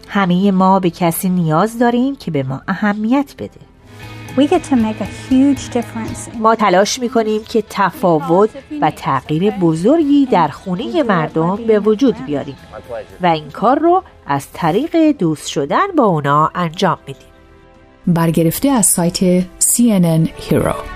همه 0.08 0.50
ما 0.50 0.80
به 0.80 0.90
کسی 0.90 1.28
نیاز 1.28 1.78
داریم 1.78 2.16
که 2.16 2.30
به 2.30 2.42
ما 2.42 2.62
اهمیت 2.68 3.35
بده. 3.38 3.61
We 4.37 4.49
get 4.49 4.62
to 4.70 4.76
make 4.76 5.00
a 5.00 5.08
huge 5.30 5.75
difference. 5.75 6.37
ما 6.38 6.54
تلاش 6.54 6.99
می‌کنیم 6.99 7.44
که 7.44 7.64
تفاوت 7.70 8.50
و 8.80 8.90
تغییر 8.90 9.50
بزرگی 9.50 10.26
در 10.26 10.49
خونه 10.49 11.02
مردم 11.02 11.56
به 11.56 11.80
وجود 11.80 12.25
بیاریم 12.26 12.56
و 13.23 13.26
این 13.26 13.50
کار 13.50 13.78
رو 13.78 14.02
از 14.26 14.46
طریق 14.52 14.96
دوست 15.18 15.46
شدن 15.46 15.87
با 15.96 16.04
اونا 16.04 16.50
انجام 16.54 16.99
میدیم. 17.06 17.23
برگرفته 18.06 18.68
از 18.68 18.87
سایت 18.87 19.40
CNN 19.40 20.28
Hero. 20.49 20.96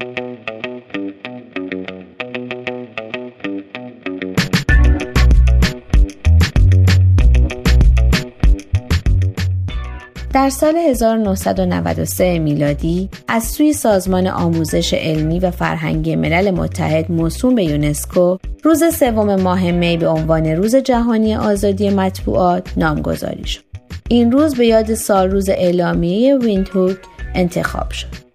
در 10.41 10.49
سال 10.49 10.75
1993 10.75 12.39
میلادی 12.39 13.09
از 13.27 13.43
سوی 13.43 13.73
سازمان 13.73 14.27
آموزش 14.27 14.93
علمی 14.93 15.39
و 15.39 15.51
فرهنگی 15.51 16.15
ملل 16.15 16.51
متحد 16.51 17.11
موسوم 17.11 17.55
به 17.55 17.63
یونسکو 17.63 18.37
روز 18.63 18.83
سوم 18.95 19.41
ماه 19.41 19.71
می 19.71 19.97
به 19.97 20.07
عنوان 20.07 20.45
روز 20.45 20.75
جهانی 20.75 21.35
آزادی 21.35 21.89
مطبوعات 21.89 22.77
نامگذاری 22.77 23.47
شد. 23.47 23.61
این 24.09 24.31
روز 24.31 24.55
به 24.55 24.65
یاد 24.65 24.93
سال 24.93 25.31
روز 25.31 25.49
اعلامیه 25.49 26.37
ویندهوک 26.37 26.97
انتخاب 27.35 27.91
شد. 27.91 28.30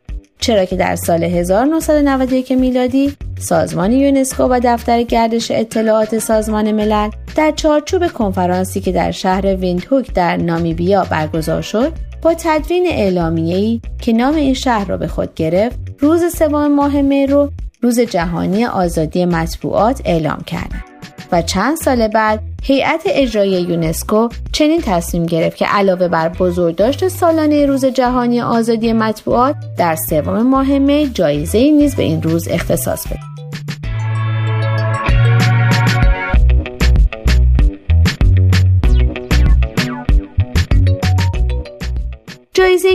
چرا 0.46 0.64
که 0.64 0.76
در 0.76 0.96
سال 0.96 1.24
1991 1.24 2.52
میلادی 2.52 3.16
سازمان 3.38 3.92
یونسکو 3.92 4.42
و 4.42 4.60
دفتر 4.64 5.02
گردش 5.02 5.50
اطلاعات 5.50 6.18
سازمان 6.18 6.72
ملل 6.72 7.10
در 7.36 7.50
چارچوب 7.56 8.06
کنفرانسی 8.06 8.80
که 8.80 8.92
در 8.92 9.10
شهر 9.10 9.56
ویندهوک 9.56 10.14
در 10.14 10.36
نامیبیا 10.36 11.04
برگزار 11.04 11.62
شد 11.62 11.92
با 12.22 12.34
تدوین 12.34 12.86
اعلامیه‌ای 12.86 13.80
که 14.00 14.12
نام 14.12 14.34
این 14.34 14.54
شهر 14.54 14.84
را 14.84 14.96
به 14.96 15.08
خود 15.08 15.34
گرفت 15.34 15.78
روز 15.98 16.36
سوم 16.36 16.74
ماه 16.74 17.02
می 17.02 17.26
رو 17.26 17.50
روز 17.82 18.00
جهانی 18.00 18.66
آزادی 18.66 19.24
مطبوعات 19.24 20.02
اعلام 20.04 20.42
کردند 20.46 20.84
و 21.32 21.42
چند 21.42 21.76
سال 21.76 22.08
بعد 22.08 22.40
هیئت 22.68 23.02
اجرایی 23.06 23.60
یونسکو 23.62 24.28
چنین 24.52 24.80
تصمیم 24.80 25.26
گرفت 25.26 25.56
که 25.56 25.66
علاوه 25.66 26.08
بر 26.08 26.28
بزرگداشت 26.28 27.08
سالانه 27.08 27.66
روز 27.66 27.84
جهانی 27.84 28.40
آزادی 28.40 28.92
مطبوعات 28.92 29.56
در 29.78 29.96
سوم 29.96 30.42
ماه 30.42 30.78
می 30.78 31.10
جایزه 31.14 31.70
نیز 31.70 31.96
به 31.96 32.02
این 32.02 32.22
روز 32.22 32.48
اختصاص 32.48 33.06
بده. 33.06 33.35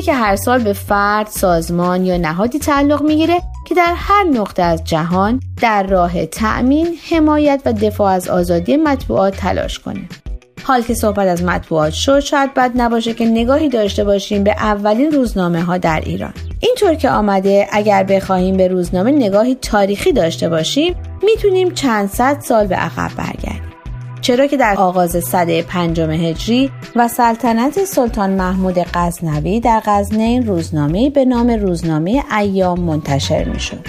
که 0.01 0.13
هر 0.13 0.35
سال 0.35 0.63
به 0.63 0.73
فرد، 0.73 1.27
سازمان 1.27 2.05
یا 2.05 2.17
نهادی 2.17 2.59
تعلق 2.59 3.01
می‌گیره 3.01 3.41
که 3.67 3.75
در 3.75 3.93
هر 3.95 4.23
نقطه 4.23 4.63
از 4.63 4.83
جهان 4.83 5.39
در 5.61 5.83
راه 5.83 6.25
تأمین، 6.25 6.87
حمایت 7.09 7.61
و 7.65 7.73
دفاع 7.73 8.11
از 8.11 8.29
آزادی 8.29 8.77
مطبوعات 8.77 9.35
تلاش 9.35 9.79
کنه. 9.79 10.01
حال 10.63 10.81
که 10.81 10.93
صحبت 10.93 11.27
از 11.27 11.43
مطبوعات 11.43 11.93
شد 11.93 12.19
شاید 12.19 12.53
بد 12.53 12.71
نباشه 12.75 13.13
که 13.13 13.25
نگاهی 13.25 13.69
داشته 13.69 14.03
باشیم 14.03 14.43
به 14.43 14.51
اولین 14.51 15.11
روزنامه 15.11 15.61
ها 15.61 15.77
در 15.77 16.01
ایران 16.05 16.33
اینطور 16.59 16.95
که 16.95 17.09
آمده 17.09 17.67
اگر 17.71 18.03
بخواهیم 18.03 18.57
به 18.57 18.67
روزنامه 18.67 19.11
نگاهی 19.11 19.55
تاریخی 19.55 20.11
داشته 20.11 20.49
باشیم 20.49 20.95
می‌تونیم 21.23 21.71
چند 21.71 22.09
صد 22.09 22.39
سال 22.39 22.67
به 22.67 22.75
عقب 22.75 23.11
برگردیم 23.17 23.70
چرا 24.21 24.47
که 24.47 24.57
در 24.57 24.75
آغاز 24.75 25.11
صده 25.11 25.63
پنجم 25.63 26.11
هجری 26.11 26.71
و 26.95 27.07
سلطنت 27.07 27.85
سلطان 27.85 28.29
محمود 28.29 28.77
غزنوی 28.93 29.59
در 29.59 29.81
غزنین 29.85 30.47
روزنامه 30.47 31.09
به 31.09 31.25
نام 31.25 31.49
روزنامه 31.49 32.23
ایام 32.37 32.79
منتشر 32.79 33.43
می 33.43 33.59
شد. 33.59 33.85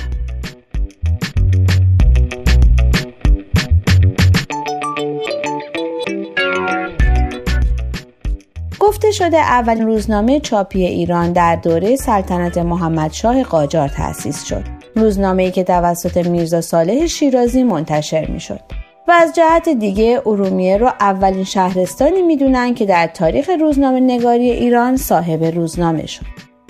گفته 8.81 9.11
شده 9.11 9.39
اولین 9.39 9.87
روزنامه 9.87 10.41
چاپی 10.41 10.87
ایران 10.87 11.33
در 11.33 11.57
دوره 11.57 11.97
سلطنت 11.97 12.59
محمد 12.59 13.13
شاه 13.13 13.43
قاجار 13.43 13.89
تأسیس 13.89 14.45
شد. 14.45 14.65
روزنامه‌ای 14.97 15.51
که 15.51 15.65
توسط 15.65 16.17
میرزا 16.27 16.61
صالح 16.61 17.07
شیرازی 17.07 17.63
منتشر 17.63 18.27
می 18.27 18.41
شد. 18.41 18.61
و 19.09 19.13
از 19.13 19.35
جهت 19.35 19.69
دیگه 19.69 20.23
ارومیه 20.27 20.77
رو 20.77 20.87
اولین 21.01 21.45
شهرستانی 21.45 22.23
می‌دونن 22.23 22.75
که 22.75 22.87
در 22.87 23.07
تاریخ 23.07 23.51
روزنامه 23.61 24.01
نگاری 24.01 24.51
ایران 24.51 24.97
صاحب 24.97 25.45
روزنامه 25.45 26.07
شد 26.07 26.27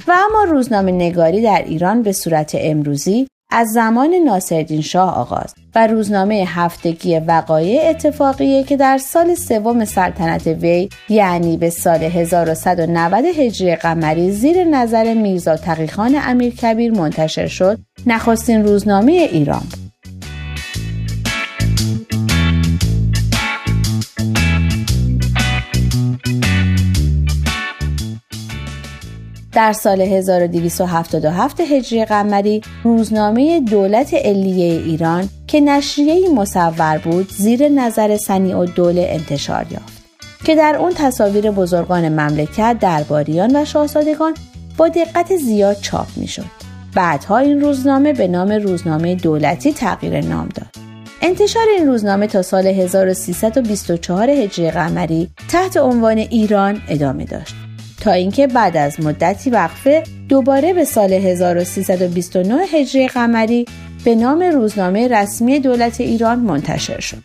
و 0.08 0.12
اما 0.12 0.44
روزنامه 0.44 0.92
نگاری 0.92 1.42
در 1.42 1.62
ایران 1.66 2.02
به 2.02 2.12
صورت 2.12 2.56
امروزی 2.58 3.26
از 3.50 3.68
زمان 3.68 4.14
ناصرالدین 4.14 4.80
شاه 4.80 5.14
آغاز 5.14 5.54
و 5.74 5.86
روزنامه 5.86 6.44
هفتگی 6.48 7.18
وقایع 7.18 7.90
اتفاقیه 7.90 8.64
که 8.64 8.76
در 8.76 8.98
سال 8.98 9.34
سوم 9.34 9.84
سلطنت 9.84 10.46
وی 10.46 10.88
یعنی 11.08 11.56
به 11.56 11.70
سال 11.70 12.02
1190 12.02 13.24
هجری 13.24 13.76
قمری 13.76 14.30
زیر 14.30 14.64
نظر 14.64 15.14
میرزا 15.14 15.56
تقیخان 15.56 16.18
امیرکبیر 16.22 16.92
منتشر 16.92 17.46
شد 17.46 17.78
نخستین 18.06 18.64
روزنامه 18.64 19.12
ایران 19.12 19.62
بود. 19.70 19.81
در 29.52 29.72
سال 29.72 30.00
1277 30.00 31.60
هجری 31.60 32.04
قمری 32.04 32.60
روزنامه 32.84 33.60
دولت 33.60 34.14
علیه 34.14 34.80
ایران 34.80 35.28
که 35.46 35.60
نشریه 35.60 36.28
مصور 36.28 36.98
بود 36.98 37.28
زیر 37.28 37.68
نظر 37.68 38.16
سنی 38.16 38.54
و 38.54 38.64
دوله 38.64 39.06
انتشار 39.10 39.66
یافت 39.70 40.02
که 40.44 40.54
در 40.54 40.76
اون 40.76 40.92
تصاویر 40.94 41.50
بزرگان 41.50 42.08
مملکت 42.08 42.76
درباریان 42.80 43.56
و 43.56 43.64
شاهزادگان 43.64 44.34
با 44.76 44.88
دقت 44.88 45.36
زیاد 45.36 45.80
چاپ 45.80 46.06
می‌شد. 46.16 46.44
بعدها 46.94 47.38
این 47.38 47.60
روزنامه 47.60 48.12
به 48.12 48.28
نام 48.28 48.52
روزنامه 48.52 49.14
دولتی 49.14 49.72
تغییر 49.72 50.20
نام 50.20 50.48
داد. 50.48 50.66
انتشار 51.22 51.66
این 51.78 51.86
روزنامه 51.86 52.26
تا 52.26 52.42
سال 52.42 52.66
1324 52.66 54.30
هجری 54.30 54.70
قمری 54.70 55.30
تحت 55.48 55.76
عنوان 55.76 56.18
ایران 56.18 56.82
ادامه 56.88 57.24
داشت. 57.24 57.61
تا 58.02 58.12
اینکه 58.12 58.46
بعد 58.46 58.76
از 58.76 59.00
مدتی 59.00 59.50
وقفه 59.50 60.02
دوباره 60.28 60.72
به 60.72 60.84
سال 60.84 61.12
1329 61.12 62.54
هجری 62.54 63.08
قمری 63.08 63.64
به 64.04 64.14
نام 64.14 64.42
روزنامه 64.42 65.08
رسمی 65.08 65.60
دولت 65.60 66.00
ایران 66.00 66.38
منتشر 66.38 67.00
شد. 67.00 67.22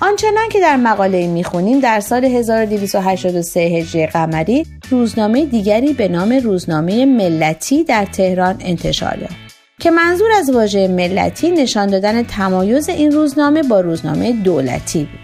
آنچنان 0.00 0.48
که 0.52 0.60
در 0.60 0.76
مقاله 0.76 1.26
می‌خونیم 1.26 1.80
در 1.80 2.00
سال 2.00 2.24
1283 2.24 3.60
هجری 3.60 4.06
قمری 4.06 4.66
روزنامه 4.90 5.46
دیگری 5.46 5.92
به 5.92 6.08
نام 6.08 6.32
روزنامه 6.32 7.04
ملتی 7.06 7.84
در 7.84 8.04
تهران 8.04 8.56
انتشار 8.60 9.18
یافت. 9.18 9.49
که 9.80 9.90
منظور 9.90 10.28
از 10.38 10.50
واژه 10.50 10.88
ملتی 10.88 11.50
نشان 11.50 11.86
دادن 11.86 12.22
تمایز 12.22 12.88
این 12.88 13.12
روزنامه 13.12 13.62
با 13.62 13.80
روزنامه 13.80 14.32
دولتی 14.32 15.04
بود 15.04 15.20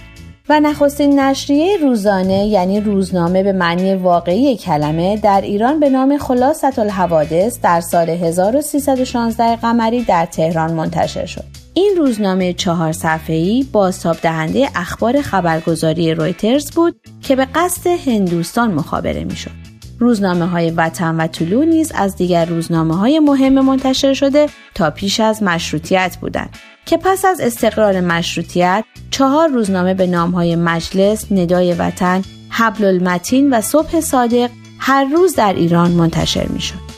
و 0.49 0.61
نخستین 0.61 1.21
نشریه 1.21 1.77
روزانه 1.77 2.47
یعنی 2.47 2.81
روزنامه 2.81 3.43
به 3.43 3.53
معنی 3.53 3.95
واقعی 3.95 4.57
کلمه 4.57 5.17
در 5.17 5.41
ایران 5.41 5.81
به 5.81 5.91
نام 5.91 6.19
خلاصت 6.19 6.79
الحوادث 6.79 7.61
در 7.61 7.81
سال 7.81 8.11
1316 8.11 9.57
قمری 9.57 10.03
در 10.03 10.27
تهران 10.27 10.73
منتشر 10.73 11.27
شد. 11.27 11.45
این 11.75 11.95
روزنامه 11.97 12.53
چهار 12.53 12.93
صفحه‌ای 12.93 13.67
بازتاب 13.73 14.17
دهنده 14.23 14.69
اخبار 14.75 15.23
خبرگزاری 15.23 16.15
رویترز 16.15 16.71
بود 16.71 17.01
که 17.23 17.37
به 17.37 17.47
قصد 17.55 17.87
هندوستان 17.87 18.73
مخابره 18.73 19.25
می‌شد. 19.25 19.66
روزنامه 19.99 20.47
های 20.47 20.71
وطن 20.71 21.17
و 21.17 21.27
طلوع 21.27 21.65
نیز 21.65 21.93
از 21.95 22.17
دیگر 22.17 22.45
روزنامه 22.45 22.97
های 22.97 23.19
مهم 23.19 23.65
منتشر 23.65 24.15
شده 24.15 24.49
تا 24.75 24.91
پیش 24.91 25.21
از 25.21 25.43
مشروطیت 25.43 26.17
بودند 26.21 26.51
که 26.87 26.97
پس 26.97 27.25
از 27.25 27.41
استقرار 27.41 28.01
مشروطیت 28.01 28.85
چهار 29.11 29.49
روزنامه 29.49 29.95
به 29.95 30.07
نام 30.07 30.31
های 30.31 30.57
مجلس، 30.57 31.33
ندای 31.33 31.75
وطن، 31.75 32.23
حبل 32.51 32.85
المتین 32.85 33.55
و 33.55 33.61
صبح 33.61 34.01
صادق 34.01 34.51
هر 34.79 35.05
روز 35.05 35.35
در 35.35 35.53
ایران 35.53 35.91
منتشر 35.91 36.47
می 36.49 36.61
شد. 36.61 36.97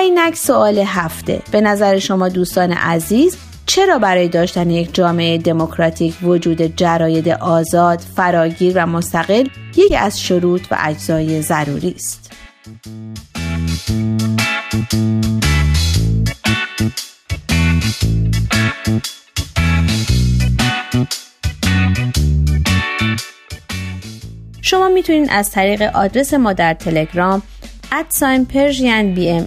اینک 0.00 0.34
سوال 0.34 0.78
هفته 0.78 1.42
به 1.50 1.60
نظر 1.60 1.98
شما 1.98 2.28
دوستان 2.28 2.72
عزیز 2.72 3.36
چرا 3.70 3.98
برای 3.98 4.28
داشتن 4.28 4.70
یک 4.70 4.94
جامعه 4.94 5.38
دموکراتیک 5.38 6.14
وجود 6.22 6.76
جراید 6.76 7.28
آزاد، 7.28 7.98
فراگیر 7.98 8.72
و 8.76 8.86
مستقل 8.86 9.46
یکی 9.76 9.96
از 9.96 10.22
شروط 10.22 10.62
و 10.70 10.76
اجزای 10.80 11.42
ضروری 11.42 11.94
است؟ 11.96 12.32
شما 24.62 24.88
می‌تونید 24.88 25.28
از 25.32 25.50
طریق 25.50 25.82
آدرس 25.82 26.34
ما 26.34 26.52
در 26.52 26.74
تلگرام 26.74 27.42
ادساین 27.92 28.44
پرژین 28.44 29.14
بی 29.14 29.30
ام 29.30 29.46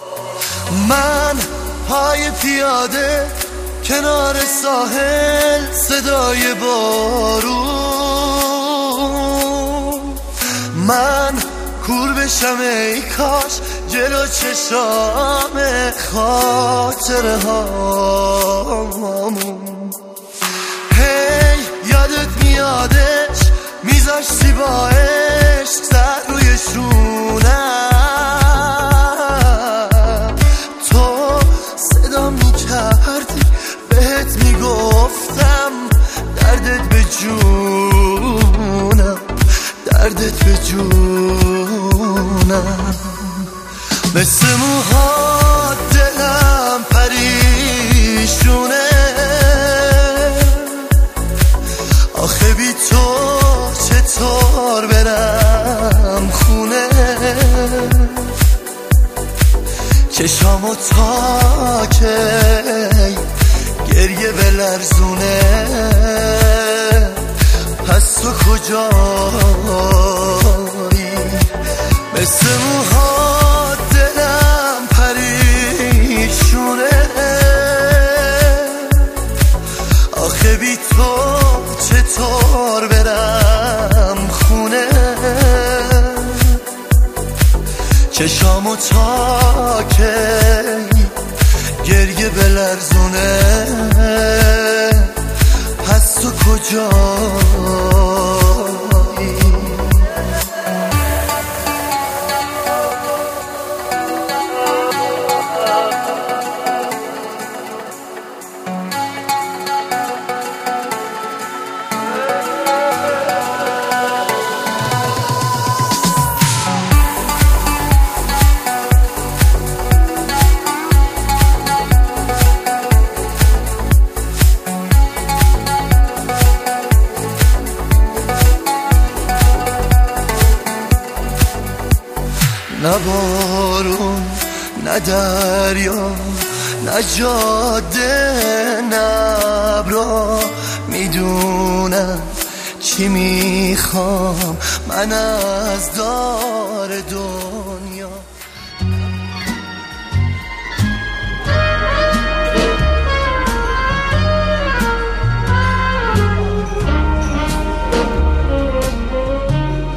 من 0.89 1.37
پای 1.89 2.31
پیاده 2.31 3.31
کنار 3.85 4.35
ساحل 4.63 5.71
صدای 5.73 6.53
بارون. 6.53 7.71
من 10.75 11.33
کور 11.87 12.13
بشم 12.13 12.59
ای 12.59 13.01
کاش 13.01 13.59
جلو 13.89 14.27
چشام 14.27 15.61
خاطره 16.13 17.37
هامون. 17.37 18.81
هی 20.95 21.59
یادت 21.91 22.43
میادش 22.43 23.39
میذاش 23.83 24.25
سیبایش 24.25 25.69
سر 25.91 26.21
روی 26.27 26.57
شونم. 26.73 28.10
دردت 40.13 40.43
به 40.43 40.57
جونم. 40.57 42.65
مثل 44.15 44.55
موها 44.55 45.73
دلم 45.93 46.85
پریشونه. 46.89 48.89
آخه 52.13 52.53
بی 52.53 52.73
تو 52.89 53.39
چطور 53.89 54.87
برم 54.87 56.29
خونه؟ 56.31 56.89
چشامو 60.11 60.75
تا 60.75 61.85
که 61.85 62.17
گریه 63.87 64.31
بلرزونه. 64.31 65.41
پس 67.87 68.13
تو 68.13 68.33
کجایی 68.33 69.50
مثل 72.21 72.60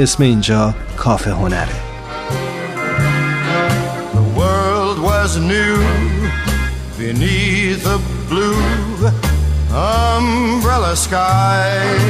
اسم 0.00 0.22
اینجا 0.22 0.74
کافه 0.96 1.30
هنره 1.30 1.68
The 4.14 4.40
world 4.40 4.98
was 5.10 5.30
new 5.54 5.74
beneath 6.98 7.84
a 7.86 7.98
blue 8.28 9.10
umbrella 9.72 10.96
sky. 10.96 12.00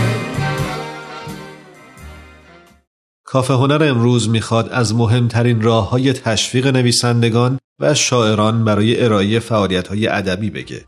کافه 3.24 3.55
هنر 3.55 3.85
امروز 3.85 4.29
می‌خواد 4.29 4.68
از 4.68 4.94
مهمترین 4.94 5.61
راه 5.61 5.90
های 5.90 6.12
تشویق 6.12 6.66
نویسندگان 6.66 7.59
و 7.81 7.94
شاعران 7.94 8.64
برای 8.64 9.05
ارائه 9.05 9.38
فعالیت 9.38 9.88
های 9.88 10.09
ادبی 10.09 10.51
بگه 10.51 10.85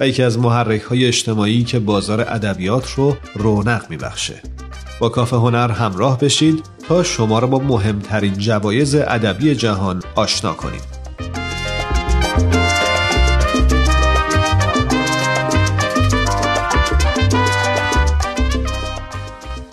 و 0.00 0.08
یکی 0.08 0.22
از 0.22 0.38
محرک 0.38 0.82
های 0.82 1.06
اجتماعی 1.06 1.64
که 1.64 1.78
بازار 1.78 2.20
ادبیات 2.20 2.90
رو 2.90 3.16
رونق 3.34 3.90
میبخشه. 3.90 4.42
با 5.00 5.08
کافه 5.08 5.36
هنر 5.36 5.70
همراه 5.70 6.18
بشید 6.18 6.64
تا 6.88 7.02
شما 7.02 7.38
را 7.38 7.46
با 7.46 7.58
مهمترین 7.58 8.34
جوایز 8.34 8.94
ادبی 8.94 9.54
جهان 9.54 10.02
آشنا 10.14 10.52
کنیم. 10.52 10.80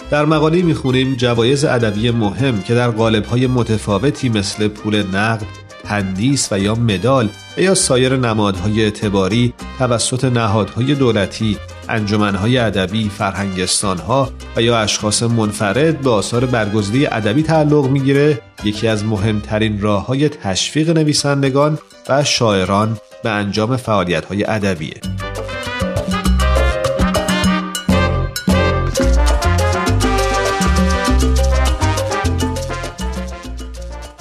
در 0.09 0.25
مقاله 0.25 0.61
می‌خونیم 0.61 1.15
جوایز 1.15 1.65
ادبی 1.65 2.11
مهم 2.11 2.61
که 2.61 2.75
در 2.75 2.89
قالب‌های 2.89 3.47
متفاوتی 3.47 4.29
مثل 4.29 4.67
پول 4.67 5.03
نقد، 5.03 5.45
تندیس 5.83 6.47
و 6.51 6.59
یا 6.59 6.75
مدال 6.75 7.29
و 7.57 7.61
یا 7.61 7.75
سایر 7.75 8.17
نمادهای 8.17 8.83
اعتباری 8.83 9.53
توسط 9.79 10.25
نهادهای 10.25 10.95
دولتی، 10.95 11.57
انجمنهای 11.89 12.57
ادبی، 12.57 13.09
فرهنگستانها 13.09 14.29
و 14.55 14.61
یا 14.61 14.79
اشخاص 14.79 15.23
منفرد 15.23 16.01
به 16.01 16.09
آثار 16.09 16.45
برگزیده 16.45 17.15
ادبی 17.15 17.43
تعلق 17.43 17.89
می‌گیره 17.89 18.41
یکی 18.63 18.87
از 18.87 19.05
مهمترین 19.05 19.81
راه 19.81 20.05
های 20.05 20.29
تشویق 20.29 20.89
نویسندگان 20.89 21.79
و 22.09 22.23
شاعران 22.23 22.97
به 23.23 23.29
انجام 23.29 23.77
فعالیت‌های 23.77 24.45
ادبیه. 24.45 25.24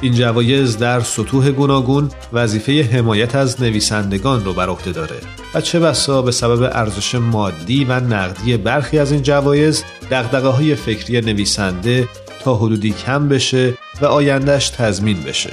این 0.00 0.12
جوایز 0.14 0.78
در 0.78 1.00
سطوح 1.00 1.50
گوناگون 1.50 2.10
وظیفه 2.32 2.82
حمایت 2.82 3.34
از 3.34 3.62
نویسندگان 3.62 4.44
رو 4.44 4.52
بر 4.52 4.68
عهده 4.68 4.92
داره. 4.92 5.16
و 5.54 5.60
چه 5.60 5.80
بسا 5.80 6.22
به 6.22 6.32
سبب 6.32 6.62
ارزش 6.62 7.14
مادی 7.14 7.84
و 7.84 8.00
نقدی 8.00 8.56
برخی 8.56 8.98
از 8.98 9.12
این 9.12 9.22
جوایز 9.22 9.84
دقدقه 10.10 10.48
های 10.48 10.74
فکری 10.74 11.20
نویسنده 11.20 12.08
تا 12.44 12.56
حدودی 12.56 12.90
کم 12.92 13.28
بشه 13.28 13.74
و 14.00 14.06
آیندهش 14.06 14.68
تضمین 14.68 15.20
بشه. 15.20 15.52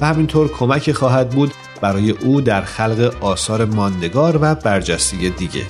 و 0.00 0.06
همینطور 0.06 0.48
کمکی 0.48 0.92
خواهد 0.92 1.30
بود 1.30 1.52
برای 1.80 2.10
او 2.10 2.40
در 2.40 2.62
خلق 2.62 3.14
آثار 3.20 3.64
ماندگار 3.64 4.38
و 4.42 4.54
برجسته 4.54 5.16
دیگه. 5.28 5.62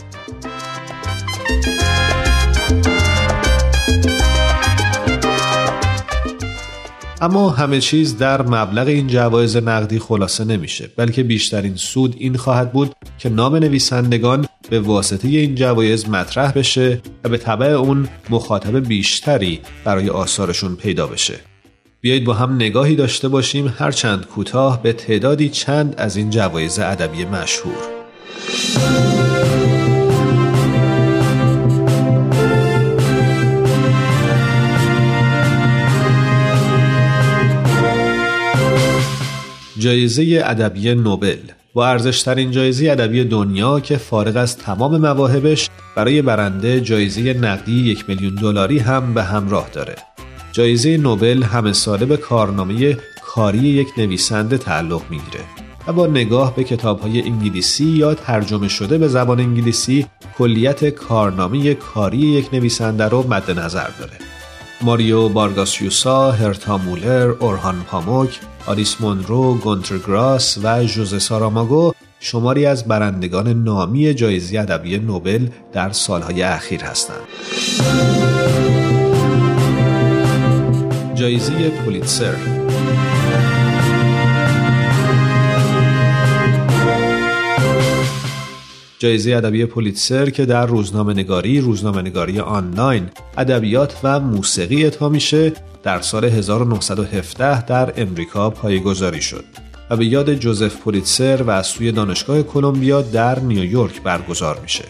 اما 7.20 7.50
همه 7.50 7.81
چیز 7.81 8.18
در 8.18 8.42
مبلغ 8.42 8.87
این 8.87 9.07
جوایز 9.07 9.57
نقدی 9.57 9.98
خلاصه 9.98 10.44
نمیشه 10.44 10.90
بلکه 10.96 11.22
بیشترین 11.22 11.76
سود 11.76 12.14
این 12.18 12.37
خواهد 12.37 12.72
بود 12.72 12.94
که 13.18 13.28
نام 13.28 13.57
نویسندگان 13.57 14.46
به 14.70 14.81
واسطه 14.81 15.28
این 15.28 15.54
جوایز 15.54 16.09
مطرح 16.09 16.52
بشه 16.52 17.00
و 17.24 17.28
به 17.28 17.38
طبع 17.38 17.66
اون 17.66 18.09
مخاطب 18.31 18.88
بیشتری 18.88 19.61
برای 19.85 20.11
آثارشون 20.11 20.76
پیدا 20.76 21.07
بشه. 21.07 21.35
بیایید 22.00 22.24
با 22.24 22.35
هم 22.35 22.54
نگاهی 22.54 22.96
داشته 22.96 23.28
باشیم 23.28 23.74
هرچند 23.78 24.26
کوتاه 24.26 24.83
به 24.83 24.92
تعدادی 24.92 25.48
چند 25.48 25.94
از 25.98 26.16
این 26.16 26.31
جوایز 26.31 26.78
ادبی 26.78 27.24
مشهور. 27.24 27.98
جایزه 39.78 40.42
ادبی 40.44 40.94
نوبل 40.94 41.38
با 41.74 41.86
ارزشترین 41.86 42.50
جایزه 42.50 42.90
ادبی 42.90 43.24
دنیا 43.24 43.80
که 43.80 43.96
فارغ 43.96 44.36
از 44.36 44.56
تمام 44.56 44.96
مواهبش 44.96 45.70
برای 45.96 46.22
برنده 46.22 46.80
جایزه 46.80 47.34
نقدی 47.34 47.72
یک 47.72 48.04
میلیون 48.08 48.34
دلاری 48.34 48.78
هم 48.78 49.14
به 49.14 49.22
همراه 49.22 49.68
داره. 49.72 49.94
جایزه 50.52 50.96
نوبل 50.96 51.42
همه 51.42 51.72
ساله 51.72 52.06
به 52.06 52.16
کارنامه 52.16 52.96
کاری 53.26 53.58
یک 53.58 53.88
نویسنده 53.98 54.58
تعلق 54.58 55.02
می‌گیره 55.10 55.44
و 55.86 55.92
با 55.92 56.06
نگاه 56.06 56.56
به 56.56 56.64
کتابهای 56.64 57.22
انگلیسی 57.22 57.84
یا 57.84 58.14
ترجمه 58.14 58.68
شده 58.68 58.98
به 58.98 59.08
زبان 59.08 59.40
انگلیسی 59.40 60.06
کلیت 60.38 60.88
کارنامه 60.88 61.74
کاری 61.74 62.18
یک 62.18 62.54
نویسنده 62.54 63.04
رو 63.04 63.28
مد 63.28 63.50
نظر 63.50 63.88
داره. 63.98 64.18
ماریو 64.80 65.28
بارگاسیوسا، 65.28 66.32
هرتا 66.32 66.78
مولر، 66.78 67.28
اورهان 67.28 67.82
پاموک، 67.90 68.40
آریس 68.68 69.00
مونرو، 69.00 69.54
گونتر 69.54 69.98
گراس 69.98 70.59
و 70.62 70.87
ژوزه 70.87 71.18
ساراماگو 71.18 71.92
شماری 72.20 72.66
از 72.66 72.88
برندگان 72.88 73.62
نامی 73.62 74.14
جایزه 74.14 74.59
ادبی 74.59 74.98
نوبل 74.98 75.48
در 75.72 75.92
سالهای 75.92 76.42
اخیر 76.42 76.81
هستند. 76.81 77.20
جایزه 81.14 81.68
پولیتسر 81.68 82.35
جایزه 88.98 89.30
ادبی 89.37 89.64
پولیتسر 89.64 90.30
که 90.30 90.46
در 90.46 90.66
روزنامه 90.66 91.12
نگاری، 91.14 91.61
روزنامه 91.61 92.02
نگاری 92.02 92.40
آنلاین، 92.40 93.08
ادبیات 93.38 93.96
و 94.02 94.20
موسیقی 94.20 94.84
اعطا 94.84 95.08
میشه 95.08 95.52
در 95.82 96.00
سال 96.00 96.24
1917 96.24 97.62
در 97.62 97.92
امریکا 97.96 98.50
پایگذاری 98.50 99.22
شد 99.22 99.44
و 99.90 99.96
به 99.96 100.06
یاد 100.06 100.34
جوزف 100.34 100.76
پولیتسر 100.76 101.42
و 101.42 101.50
از 101.50 101.66
سوی 101.66 101.92
دانشگاه 101.92 102.42
کلمبیا 102.42 103.02
در 103.02 103.40
نیویورک 103.40 104.02
برگزار 104.02 104.61
میشه. 104.61 104.84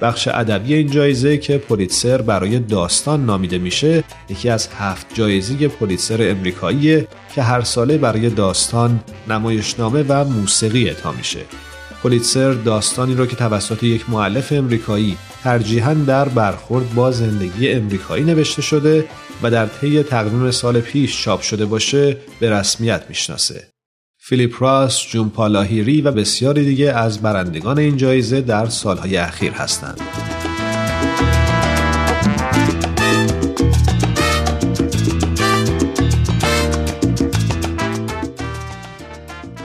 بخش 0.00 0.28
ادبی 0.28 0.74
این 0.74 0.90
جایزه 0.90 1.38
که 1.38 1.58
پولیتسر 1.58 2.22
برای 2.22 2.58
داستان 2.58 3.26
نامیده 3.26 3.58
میشه 3.58 4.04
یکی 4.28 4.48
از 4.48 4.68
هفت 4.78 5.06
جایزه 5.14 5.68
پولیتسر 5.68 6.30
امریکایی 6.30 7.06
که 7.34 7.42
هر 7.42 7.60
ساله 7.60 7.98
برای 7.98 8.30
داستان، 8.30 9.00
نمایشنامه 9.28 10.04
و 10.08 10.24
موسیقی 10.24 10.88
اعطا 10.88 11.12
میشه. 11.12 11.40
پولیتسر 12.04 12.52
داستانی 12.52 13.14
را 13.14 13.26
که 13.26 13.36
توسط 13.36 13.82
یک 13.82 14.10
معلف 14.10 14.52
امریکایی 14.52 15.16
ترجیحاً 15.42 15.94
در 15.94 16.28
برخورد 16.28 16.94
با 16.94 17.10
زندگی 17.10 17.68
امریکایی 17.68 18.24
نوشته 18.24 18.62
شده 18.62 19.08
و 19.42 19.50
در 19.50 19.66
طی 19.66 20.02
تقویم 20.02 20.50
سال 20.50 20.80
پیش 20.80 21.22
چاپ 21.22 21.40
شده 21.40 21.66
باشه 21.66 22.16
به 22.40 22.50
رسمیت 22.50 23.04
می‌شناسه. 23.08 23.68
فیلیپ 24.18 24.62
راس، 24.62 25.06
جون 25.08 25.28
پالاهیری 25.28 26.00
و 26.00 26.12
بسیاری 26.12 26.64
دیگه 26.64 26.92
از 26.92 27.22
برندگان 27.22 27.78
این 27.78 27.96
جایزه 27.96 28.40
در 28.40 28.66
سالهای 28.66 29.16
اخیر 29.16 29.52
هستند. 29.52 30.00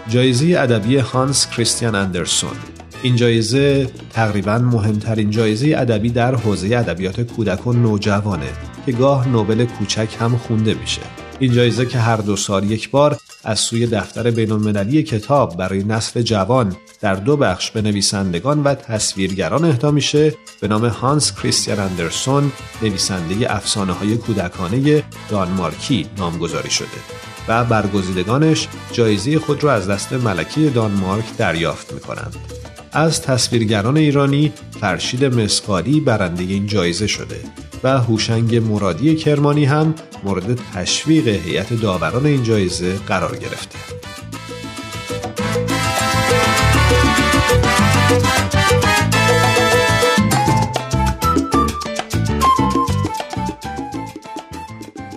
جایزه 0.10 0.60
ادبی 0.60 0.98
هانس 0.98 1.48
کریستیان 1.50 1.96
اندرسون. 1.96 2.58
این 3.04 3.16
جایزه 3.16 3.90
تقریبا 4.14 4.58
مهمترین 4.58 5.30
جایزه 5.30 5.76
ادبی 5.78 6.10
در 6.10 6.36
حوزه 6.36 6.76
ادبیات 6.78 7.22
کودک 7.22 7.68
و 7.68 7.74
نوجوانه 7.74 8.50
که 8.86 8.92
گاه 8.92 9.28
نوبل 9.28 9.66
کوچک 9.66 10.10
هم 10.20 10.38
خونده 10.38 10.74
میشه. 10.74 11.02
این 11.40 11.54
جایزه 11.54 11.86
که 11.86 11.98
هر 11.98 12.18
دو 12.18 12.36
سال 12.36 12.72
یک 12.72 12.90
بار 12.92 13.18
از 13.44 13.60
سوی 13.60 13.88
دفتر 13.88 14.32
بین 14.32 14.52
المللی 14.52 15.04
کتاب 15.04 15.58
برای 15.58 15.84
نسل 15.84 16.22
جوان 16.22 16.76
در 17.02 17.16
دو 17.16 17.38
بخش 17.38 17.72
به 17.72 17.82
نویسندگان 17.82 18.64
و 18.64 18.76
تصویرگران 18.76 19.66
اهدا 19.66 19.92
میشه 19.92 20.34
به 20.62 20.68
نام 20.68 20.86
هانس 20.86 21.36
کریستیان 21.36 21.80
اندرسون 21.80 22.52
نویسنده 22.82 23.56
افسانه 23.56 23.94
های 23.94 24.18
کودکانه 24.18 25.04
دانمارکی 25.30 26.08
نامگذاری 26.18 26.70
شده 26.70 26.88
و 27.48 27.64
برگزیدگانش 27.64 28.68
جایزه 28.92 29.40
خود 29.40 29.64
را 29.64 29.74
از 29.74 29.90
دست 29.90 30.14
ملکه 30.14 30.70
دانمارک 30.70 31.38
دریافت 31.38 31.94
می 31.94 32.00
کنند. 32.00 32.36
از 32.92 33.22
تصویرگران 33.22 33.98
ایرانی 33.98 34.54
فرشید 34.82 35.26
مسقالی 35.26 36.00
برنده 36.00 36.44
این 36.44 36.68
جایزه 36.68 37.08
شده 37.08 37.40
و 37.84 38.00
هوشنگ 38.00 38.56
مرادی 38.56 39.16
کرمانی 39.16 39.66
هم 39.66 39.96
مورد 40.24 40.60
تشویق 40.74 41.28
هیئت 41.28 41.74
داوران 41.74 42.26
این 42.26 42.44
جایزه 42.44 42.96
قرار 43.08 43.38
گرفته. 43.38 43.99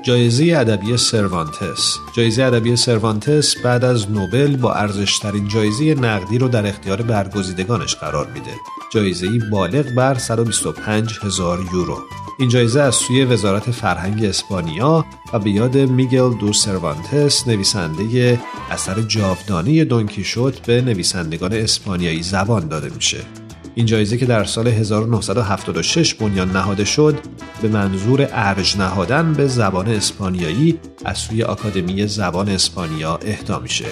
جایزه 0.03 0.55
ادبی 0.57 0.97
سروانتس. 0.97 1.99
جایزه 2.17 2.43
ادبی 2.43 2.77
سروانتس 2.77 3.57
بعد 3.65 3.85
از 3.85 4.11
نوبل 4.11 4.57
با 4.57 4.75
ارزشترین 4.75 5.49
جایزه 5.49 5.95
نقدی 5.95 6.39
رو 6.39 6.49
در 6.49 6.67
اختیار 6.67 7.03
برگزیدگانش 7.03 7.95
قرار 7.95 8.27
میده. 8.27 8.51
جایزه 8.93 9.29
بالغ 9.51 9.95
بر 9.97 10.15
125 10.15 11.19
هزار 11.23 11.59
یورو. 11.73 11.99
این 12.39 12.49
جایزه 12.49 12.81
از 12.81 12.95
سوی 12.95 13.25
وزارت 13.25 13.71
فرهنگ 13.71 14.25
اسپانیا 14.25 15.05
و 15.33 15.39
به 15.39 15.51
یاد 15.51 15.77
میگل 15.77 16.39
دو 16.39 16.53
سروانتس 16.53 17.49
نویسنده 17.49 18.41
اثر 18.71 19.03
جاودانی 19.03 19.85
دونکی 19.85 20.25
شد 20.25 20.57
به 20.67 20.83
نویسندگان 20.83 21.53
اسپانیایی 21.53 22.23
زبان 22.23 22.69
داده 22.69 22.91
میشه. 22.95 23.19
این 23.75 23.87
جایزه 23.87 24.17
که 24.17 24.27
در 24.27 24.45
سال 24.45 24.69
1976 24.69 26.15
بنیان 26.15 26.51
نهاده 26.51 26.85
شد 26.85 27.19
به 27.63 27.69
منظور 27.69 28.29
ارج 28.33 28.77
نهادن 28.77 29.33
به 29.33 29.47
زبان 29.47 29.89
اسپانیایی 29.89 30.79
از 31.05 31.19
سوی 31.19 31.43
آکادمی 31.43 32.07
زبان 32.07 32.49
اسپانیا 32.49 33.19
اهدا 33.27 33.59
میشه. 33.59 33.85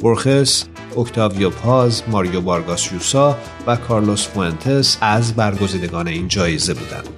برخس، 0.00 0.64
اکتاویو 0.98 1.50
پاز، 1.50 2.02
ماریو 2.08 2.40
بارگاس 2.40 2.92
یوسا 2.92 3.38
و 3.66 3.76
کارلوس 3.76 4.26
فوئنتس 4.26 4.98
از 5.00 5.34
برگزیدگان 5.34 6.08
این 6.08 6.28
جایزه 6.28 6.74
بودند. 6.74 7.08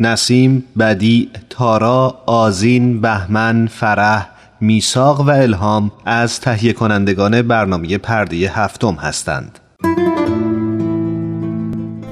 نسیم، 0.00 0.64
بدی، 0.78 1.30
تارا، 1.50 2.22
آزین، 2.26 3.00
بهمن، 3.00 3.66
فرح، 3.66 4.39
میساق 4.60 5.20
و 5.20 5.30
الهام 5.30 5.90
از 6.04 6.40
تهیه 6.40 6.72
کنندگان 6.72 7.42
برنامه 7.42 7.98
پرده 7.98 8.36
هفتم 8.36 8.94
هستند. 8.94 9.58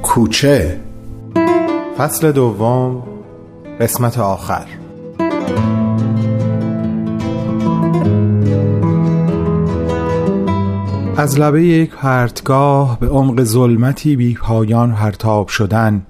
کوچه 0.02 0.80
فصل 1.98 2.32
دوم 2.32 3.02
قسمت 3.80 4.18
آخر 4.18 4.66
از 11.16 11.40
لبه 11.40 11.64
یک 11.64 11.90
پرتگاه 11.90 13.00
به 13.00 13.08
عمق 13.08 13.42
ظلمتی 13.42 14.16
بی 14.16 14.34
پایان 14.34 14.92
هرتاب 14.92 15.48
شدن 15.48 16.02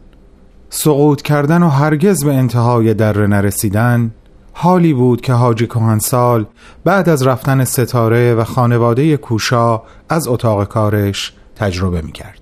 سقوط 0.71 1.23
کردن 1.23 1.63
و 1.63 1.69
هرگز 1.69 2.25
به 2.25 2.35
انتهای 2.35 2.95
دره 2.95 3.27
نرسیدن 3.27 4.11
حالی 4.61 4.95
بود 4.95 5.21
که 5.21 5.33
حاجی 5.33 5.67
کهنسال 5.67 6.47
بعد 6.85 7.09
از 7.09 7.27
رفتن 7.27 7.65
ستاره 7.65 8.35
و 8.35 8.45
خانواده 8.45 9.17
کوشا 9.17 9.83
از 10.09 10.29
اتاق 10.29 10.69
کارش 10.69 11.33
تجربه 11.57 12.03
می‌کرد. 12.03 12.41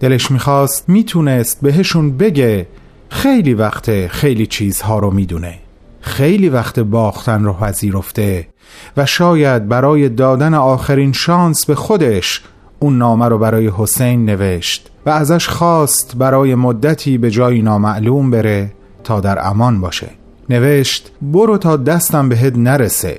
دلش 0.00 0.30
می‌خواست 0.30 0.88
می‌تونست 0.88 1.60
بهشون 1.62 2.16
بگه 2.16 2.68
خیلی 3.08 3.54
وقت 3.54 4.06
خیلی 4.06 4.46
چیزها 4.46 4.98
رو 4.98 5.10
می‌دونه 5.10 5.58
خیلی 6.00 6.48
وقت 6.48 6.78
باختن 6.78 7.44
رو 7.44 7.52
پذیرفته 7.52 8.48
و 8.96 9.06
شاید 9.06 9.68
برای 9.68 10.08
دادن 10.08 10.54
آخرین 10.54 11.12
شانس 11.12 11.66
به 11.66 11.74
خودش 11.74 12.42
اون 12.78 12.98
نامه 12.98 13.28
رو 13.28 13.38
برای 13.38 13.72
حسین 13.76 14.24
نوشت 14.24 14.90
و 15.06 15.10
ازش 15.10 15.48
خواست 15.48 16.16
برای 16.16 16.54
مدتی 16.54 17.18
به 17.18 17.30
جایی 17.30 17.62
نامعلوم 17.62 18.30
بره 18.30 18.72
تا 19.04 19.20
در 19.20 19.48
امان 19.48 19.80
باشه. 19.80 20.08
نوشت 20.50 21.10
برو 21.22 21.58
تا 21.58 21.76
دستم 21.76 22.28
بهت 22.28 22.56
نرسه. 22.56 23.18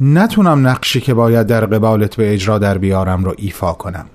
نتونم 0.00 0.68
نقشی 0.68 1.00
که 1.00 1.14
باید 1.14 1.46
در 1.46 1.66
قبالت 1.66 2.16
به 2.16 2.34
اجرا 2.34 2.58
در 2.58 2.78
بیارم 2.78 3.24
رو 3.24 3.34
ایفا 3.38 3.72
کنم. 3.72 4.06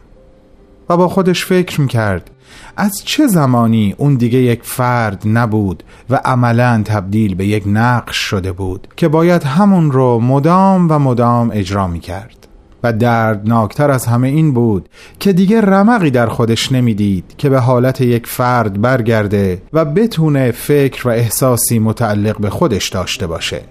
و 0.90 0.98
با 0.98 1.08
خودش 1.08 1.46
فکر 1.46 1.82
می‌کرد 1.82 2.32
از 2.78 3.02
چه 3.06 3.28
زمانی 3.28 3.96
اون 3.98 4.16
دیگه 4.16 4.40
یک 4.40 4.60
فرد 4.64 5.24
نبود 5.26 5.84
و 6.10 6.16
عملا 6.16 6.82
تبدیل 6.86 7.36
به 7.36 7.46
یک 7.46 7.64
نقش 7.68 8.18
شده 8.18 8.52
بود 8.52 8.88
که 8.96 9.08
باید 9.08 9.44
همون 9.44 9.92
رو 9.92 10.20
مدام 10.20 10.88
و 10.92 11.00
مدام 11.00 11.52
اجرا 11.54 11.88
می‌کرد؟ 11.88 12.45
و 12.86 12.94
دردناکتر 12.94 13.92
از 13.92 14.06
همه 14.06 14.28
این 14.28 14.54
بود 14.54 14.90
که 15.20 15.34
دیگه 15.34 15.62
رمقی 15.62 16.12
در 16.12 16.28
خودش 16.28 16.72
نمی‌دید 16.72 17.26
که 17.38 17.50
به 17.50 17.60
حالت 17.60 18.02
یک 18.02 18.28
فرد 18.28 18.82
برگرده 18.82 19.62
و 19.74 19.86
بتونه 19.86 20.52
فکر 20.52 21.08
و 21.08 21.12
احساسی 21.12 21.80
متعلق 21.80 22.38
به 22.42 22.50
خودش 22.50 22.90
داشته 22.90 23.28
باشه. 23.28 23.62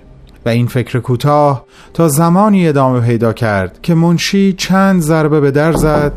و 0.46 0.48
این 0.48 0.66
فکر 0.66 0.98
کوتاه 0.98 1.64
تا 1.92 2.08
زمانی 2.08 2.68
ادامه 2.68 3.00
پیدا 3.00 3.32
کرد 3.32 3.78
که 3.82 3.94
منشی 3.94 4.52
چند 4.52 5.00
ضربه 5.00 5.40
به 5.40 5.50
در 5.50 5.72
زد 5.72 6.12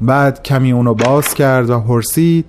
بعد 0.00 0.42
کمی 0.42 0.72
اونو 0.72 0.94
باز 0.94 1.34
کرد 1.34 1.70
و 1.70 1.80
پرسید 1.80 2.44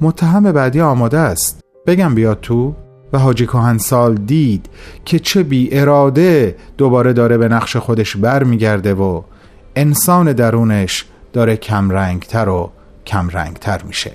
متهم 0.00 0.52
بعدی 0.52 0.80
آماده 0.80 1.18
است؟ 1.18 1.60
بگم 1.86 2.14
بیاد 2.14 2.38
تو؟ 2.42 2.74
و 3.12 3.18
حاجی 3.18 3.48
سال 3.78 4.14
دید 4.14 4.66
که 5.04 5.18
چه 5.18 5.42
بی 5.42 5.68
اراده 5.72 6.56
دوباره 6.78 7.12
داره 7.12 7.38
به 7.38 7.48
نقش 7.48 7.76
خودش 7.76 8.16
بر 8.16 8.44
میگرده 8.44 8.94
و 8.94 9.22
انسان 9.76 10.32
درونش 10.32 11.04
داره 11.32 11.56
کمرنگتر 11.56 12.48
و 12.48 12.70
کمرنگتر 13.06 13.82
میشه. 13.82 14.12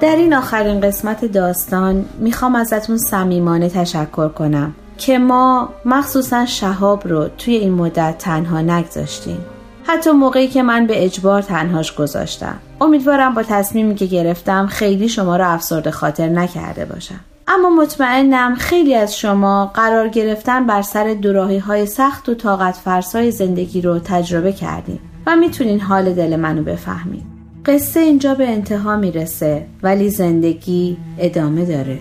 در 0.00 0.16
این 0.16 0.34
آخرین 0.34 0.80
قسمت 0.80 1.24
داستان 1.24 2.04
می‌خوام 2.18 2.54
ازتون 2.54 2.98
صمیمانه 2.98 3.68
تشکر 3.68 4.28
کنم. 4.28 4.74
که 4.98 5.18
ما 5.18 5.68
مخصوصا 5.84 6.46
شهاب 6.46 7.08
رو 7.08 7.28
توی 7.38 7.54
این 7.54 7.72
مدت 7.72 8.18
تنها 8.18 8.60
نگذاشتیم. 8.60 9.38
حتی 9.84 10.10
موقعی 10.10 10.48
که 10.48 10.62
من 10.62 10.86
به 10.86 11.04
اجبار 11.04 11.42
تنهاش 11.42 11.94
گذاشتم. 11.94 12.58
امیدوارم 12.80 13.34
با 13.34 13.42
تصمیمی 13.42 13.94
که 13.94 14.06
گرفتم 14.06 14.66
خیلی 14.66 15.08
شما 15.08 15.36
رو 15.36 15.50
افسرده 15.50 15.90
خاطر 15.90 16.28
نکرده 16.28 16.84
باشم. 16.84 17.20
اما 17.48 17.70
مطمئنم 17.70 18.54
خیلی 18.54 18.94
از 18.94 19.18
شما 19.18 19.70
قرار 19.74 20.08
گرفتن 20.08 20.66
بر 20.66 20.82
سر 20.82 21.14
دوراهی 21.14 21.58
های 21.58 21.86
سخت 21.86 22.28
و 22.28 22.34
طاقت 22.34 22.76
فرسای 22.76 23.30
زندگی 23.30 23.80
رو 23.80 23.98
تجربه 23.98 24.52
کردیم 24.52 25.00
و 25.26 25.36
می‌تونین 25.36 25.80
حال 25.80 26.14
دل 26.14 26.36
منو 26.36 26.62
بفهمید. 26.62 27.22
قصه 27.66 28.00
اینجا 28.00 28.34
به 28.34 28.48
انتها 28.48 28.96
می‌رسه 28.96 29.66
ولی 29.82 30.10
زندگی 30.10 30.96
ادامه 31.18 31.64
داره. 31.64 31.98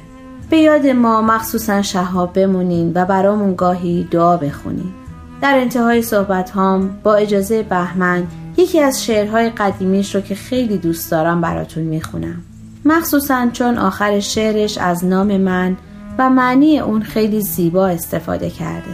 به 0.49 0.57
یاد 0.57 0.87
ما 0.87 1.21
مخصوصا 1.21 1.81
شهاب 1.81 2.33
بمونین 2.33 2.91
و 2.95 3.05
برامون 3.05 3.55
گاهی 3.55 4.07
دعا 4.11 4.37
بخونین. 4.37 4.93
در 5.41 5.57
انتهای 5.59 6.01
صحبت 6.01 6.49
هام 6.49 6.89
با 7.03 7.15
اجازه 7.15 7.63
بهمن 7.63 8.23
یکی 8.57 8.81
از 8.81 9.05
شعرهای 9.05 9.49
قدیمیش 9.49 10.15
رو 10.15 10.21
که 10.21 10.35
خیلی 10.35 10.77
دوست 10.77 11.11
دارم 11.11 11.41
براتون 11.41 11.83
می‌خونم. 11.83 12.41
مخصوصا 12.85 13.47
چون 13.53 13.77
آخر 13.77 14.19
شعرش 14.19 14.77
از 14.77 15.05
نام 15.05 15.37
من 15.37 15.77
و 16.17 16.29
معنی 16.29 16.79
اون 16.79 17.01
خیلی 17.01 17.41
زیبا 17.41 17.87
استفاده 17.87 18.49
کرده. 18.49 18.91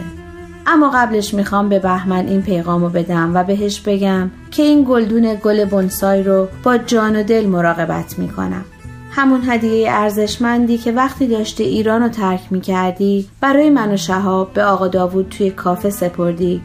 اما 0.66 0.90
قبلش 0.94 1.34
می‌خوام 1.34 1.68
به 1.68 1.78
بهمن 1.78 2.28
این 2.28 2.42
پیغامو 2.42 2.88
بدم 2.88 3.30
و 3.34 3.44
بهش 3.44 3.80
بگم 3.80 4.30
که 4.50 4.62
این 4.62 4.86
گلدون 4.88 5.34
گل 5.44 5.64
بونسای 5.64 6.22
رو 6.22 6.48
با 6.62 6.78
جان 6.78 7.16
و 7.16 7.22
دل 7.22 7.46
مراقبت 7.46 8.18
می‌کنم. 8.18 8.64
همون 9.14 9.40
هدیه 9.46 9.90
ارزشمندی 9.90 10.78
که 10.78 10.92
وقتی 10.92 11.26
داشته 11.26 11.64
ایران 11.64 12.02
رو 12.02 12.08
ترک 12.08 12.40
می 12.50 12.60
کردی 12.60 13.28
برای 13.40 13.70
من 13.70 13.92
و 13.92 13.96
شهاب 13.96 14.52
به 14.52 14.64
آقا 14.64 14.88
داوود 14.88 15.28
توی 15.28 15.50
کافه 15.50 15.90
سپردی. 15.90 16.62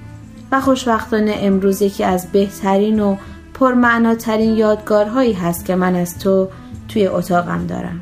و 0.52 0.62
خوشبختانه 0.62 1.36
امروز 1.40 1.82
یکی 1.82 2.04
از 2.04 2.32
بهترین 2.32 3.00
و 3.00 3.16
پرمعناترین 3.54 4.58
یادگارهایی 4.58 5.34
هست 5.34 5.66
که 5.66 5.76
من 5.76 5.96
از 5.96 6.20
تو 6.20 6.48
توی 6.88 7.08
اتاقم 7.08 7.68
دارم. 7.68 8.02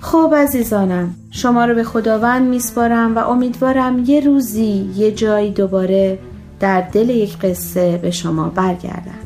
خب 0.00 0.34
عزیزانم 0.36 1.14
شما 1.30 1.64
رو 1.64 1.74
به 1.74 1.84
خداوند 1.84 2.48
میسپارم 2.48 3.16
و 3.16 3.18
امیدوارم 3.18 4.04
یه 4.06 4.20
روزی 4.20 4.90
یه 4.96 5.12
جایی 5.12 5.50
دوباره 5.50 6.18
در 6.60 6.80
دل 6.80 7.10
یک 7.10 7.38
قصه 7.38 7.98
به 8.02 8.10
شما 8.10 8.48
برگردم. 8.48 9.20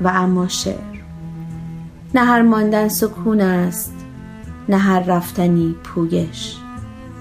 و 0.00 0.08
اما 0.08 0.48
شعر. 0.48 0.95
نه 2.16 2.24
هر 2.24 2.42
ماندن 2.42 2.88
سکون 2.88 3.40
است 3.40 3.94
نه 4.68 4.78
هر 4.78 5.00
رفتنی 5.00 5.74
پویش. 5.84 6.56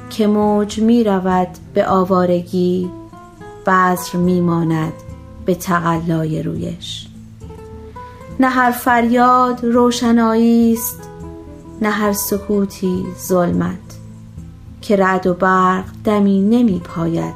که 0.10 0.28
موج 0.28 0.80
می 0.80 1.04
رود 1.04 1.48
به 1.74 1.88
آوارگی 1.88 2.92
بذر 3.68 4.18
می 4.18 4.42
ماند 4.42 4.94
به 5.46 5.56
تقلای 5.56 6.44
رویش. 6.44 7.08
نه 8.40 8.50
هر 8.50 8.72
فریاد 8.72 9.64
روشنایی 9.64 10.74
است 10.74 11.10
نه 11.82 11.90
هر 11.90 12.14
سکوتی 12.14 13.06
ظلمت. 13.28 13.98
که 14.82 14.96
رعد 14.96 15.28
و 15.28 15.34
برق 15.34 15.86
دمی 16.04 16.42
نمی 16.42 16.80
پاید 16.80 17.34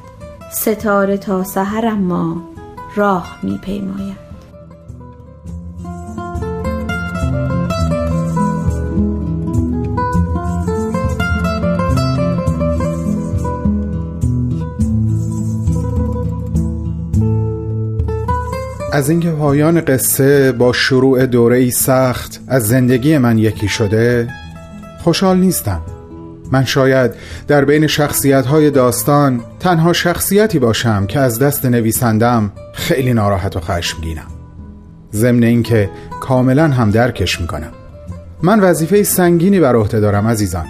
ستاره 0.53 1.17
تا 1.17 1.43
سحر 1.43 1.93
ما 1.93 2.41
راه 2.95 3.37
می 3.43 3.57
پیماید. 3.57 4.28
از 18.91 19.09
اینکه 19.09 19.31
پایان 19.31 19.81
قصه 19.81 20.51
با 20.51 20.73
شروع 20.73 21.25
دوره 21.25 21.57
ای 21.57 21.71
سخت 21.71 22.39
از 22.47 22.67
زندگی 22.67 23.17
من 23.17 23.37
یکی 23.37 23.67
شده 23.67 24.27
خوشحال 25.03 25.37
نیستم. 25.37 25.81
من 26.51 26.65
شاید 26.65 27.11
در 27.47 27.65
بین 27.65 27.87
شخصیت 27.87 28.45
های 28.45 28.71
داستان 28.71 29.41
تنها 29.59 29.93
شخصیتی 29.93 30.59
باشم 30.59 31.05
که 31.05 31.19
از 31.19 31.39
دست 31.39 31.65
نویسندم 31.65 32.51
خیلی 32.73 33.13
ناراحت 33.13 33.55
و 33.55 33.59
خشمگینم 33.59 34.27
ضمن 35.13 35.43
اینکه 35.43 35.89
کاملا 36.21 36.67
هم 36.67 36.91
درکش 36.91 37.41
می‌کنم. 37.41 37.71
من 38.43 38.59
وظیفه 38.59 39.03
سنگینی 39.03 39.59
بر 39.59 39.75
عهده 39.75 39.99
دارم 39.99 40.27
عزیزان. 40.27 40.65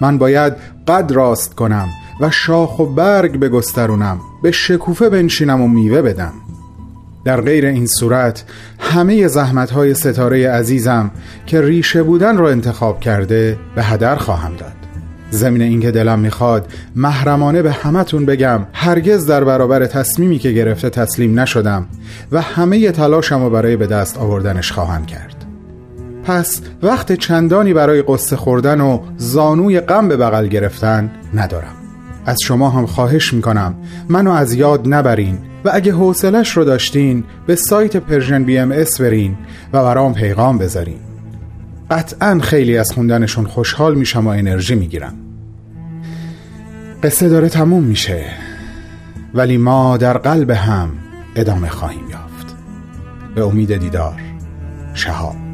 من 0.00 0.18
باید 0.18 0.52
قد 0.88 1.12
راست 1.12 1.54
کنم 1.54 1.88
و 2.20 2.30
شاخ 2.30 2.78
و 2.78 2.86
برگ 2.86 3.40
بگسترونم 3.40 4.20
به 4.42 4.50
شکوفه 4.50 5.08
بنشینم 5.08 5.60
و 5.60 5.68
میوه 5.68 6.02
بدم. 6.02 6.32
در 7.24 7.40
غیر 7.40 7.66
این 7.66 7.86
صورت 7.86 8.44
همه 8.78 9.28
زحمت 9.28 9.70
های 9.70 9.94
ستاره 9.94 10.50
عزیزم 10.50 11.10
که 11.46 11.60
ریشه 11.60 12.02
بودن 12.02 12.36
را 12.36 12.50
انتخاب 12.50 13.00
کرده 13.00 13.58
به 13.74 13.82
هدر 13.82 14.16
خواهم 14.16 14.56
داد. 14.56 14.72
ضمن 15.32 15.60
اینکه 15.60 15.90
دلم 15.90 16.18
می‌خواد 16.18 16.72
محرمانه 16.96 17.62
به 17.62 17.72
همتون 17.72 18.26
بگم 18.26 18.66
هرگز 18.72 19.26
در 19.26 19.44
برابر 19.44 19.86
تصمیمی 19.86 20.38
که 20.38 20.52
گرفته 20.52 20.90
تسلیم 20.90 21.40
نشدم 21.40 21.86
و 22.32 22.40
همه 22.40 22.90
تلاشم 22.90 23.42
رو 23.42 23.50
برای 23.50 23.76
به 23.76 23.86
دست 23.86 24.18
آوردنش 24.18 24.72
خواهم 24.72 25.06
کرد. 25.06 25.44
پس 26.24 26.60
وقت 26.82 27.12
چندانی 27.12 27.74
برای 27.74 28.02
قصه 28.02 28.36
خوردن 28.36 28.80
و 28.80 29.00
زانوی 29.16 29.80
غم 29.80 30.08
به 30.08 30.16
بغل 30.16 30.46
گرفتن 30.46 31.10
ندارم. 31.34 31.74
از 32.26 32.38
شما 32.44 32.70
هم 32.70 32.86
خواهش 32.86 33.34
می‌کنم 33.34 33.74
منو 34.08 34.30
از 34.30 34.52
یاد 34.52 34.94
نبرین. 34.94 35.38
و 35.64 35.70
اگه 35.72 35.92
حوصلش 35.92 36.56
رو 36.56 36.64
داشتین 36.64 37.24
به 37.46 37.56
سایت 37.56 37.96
Persian 37.96 38.44
BMS 38.44 39.00
برین 39.00 39.36
و 39.72 39.82
برام 39.82 40.14
پیغام 40.14 40.58
بذارین. 40.58 40.98
قطعا 41.90 42.38
خیلی 42.42 42.78
از 42.78 42.92
خوندنشون 42.92 43.46
خوشحال 43.46 43.94
میشم 43.94 44.26
و 44.26 44.30
انرژی 44.30 44.74
می‌گیرم. 44.74 45.14
قصه 47.02 47.28
داره 47.28 47.48
تموم 47.48 47.82
میشه 47.82 48.24
ولی 49.34 49.56
ما 49.56 49.96
در 49.96 50.18
قلب 50.18 50.50
هم 50.50 50.90
ادامه 51.36 51.68
خواهیم 51.68 52.10
یافت. 52.10 52.56
به 53.34 53.44
امید 53.44 53.76
دیدار 53.76 54.20
شهاب. 54.94 55.49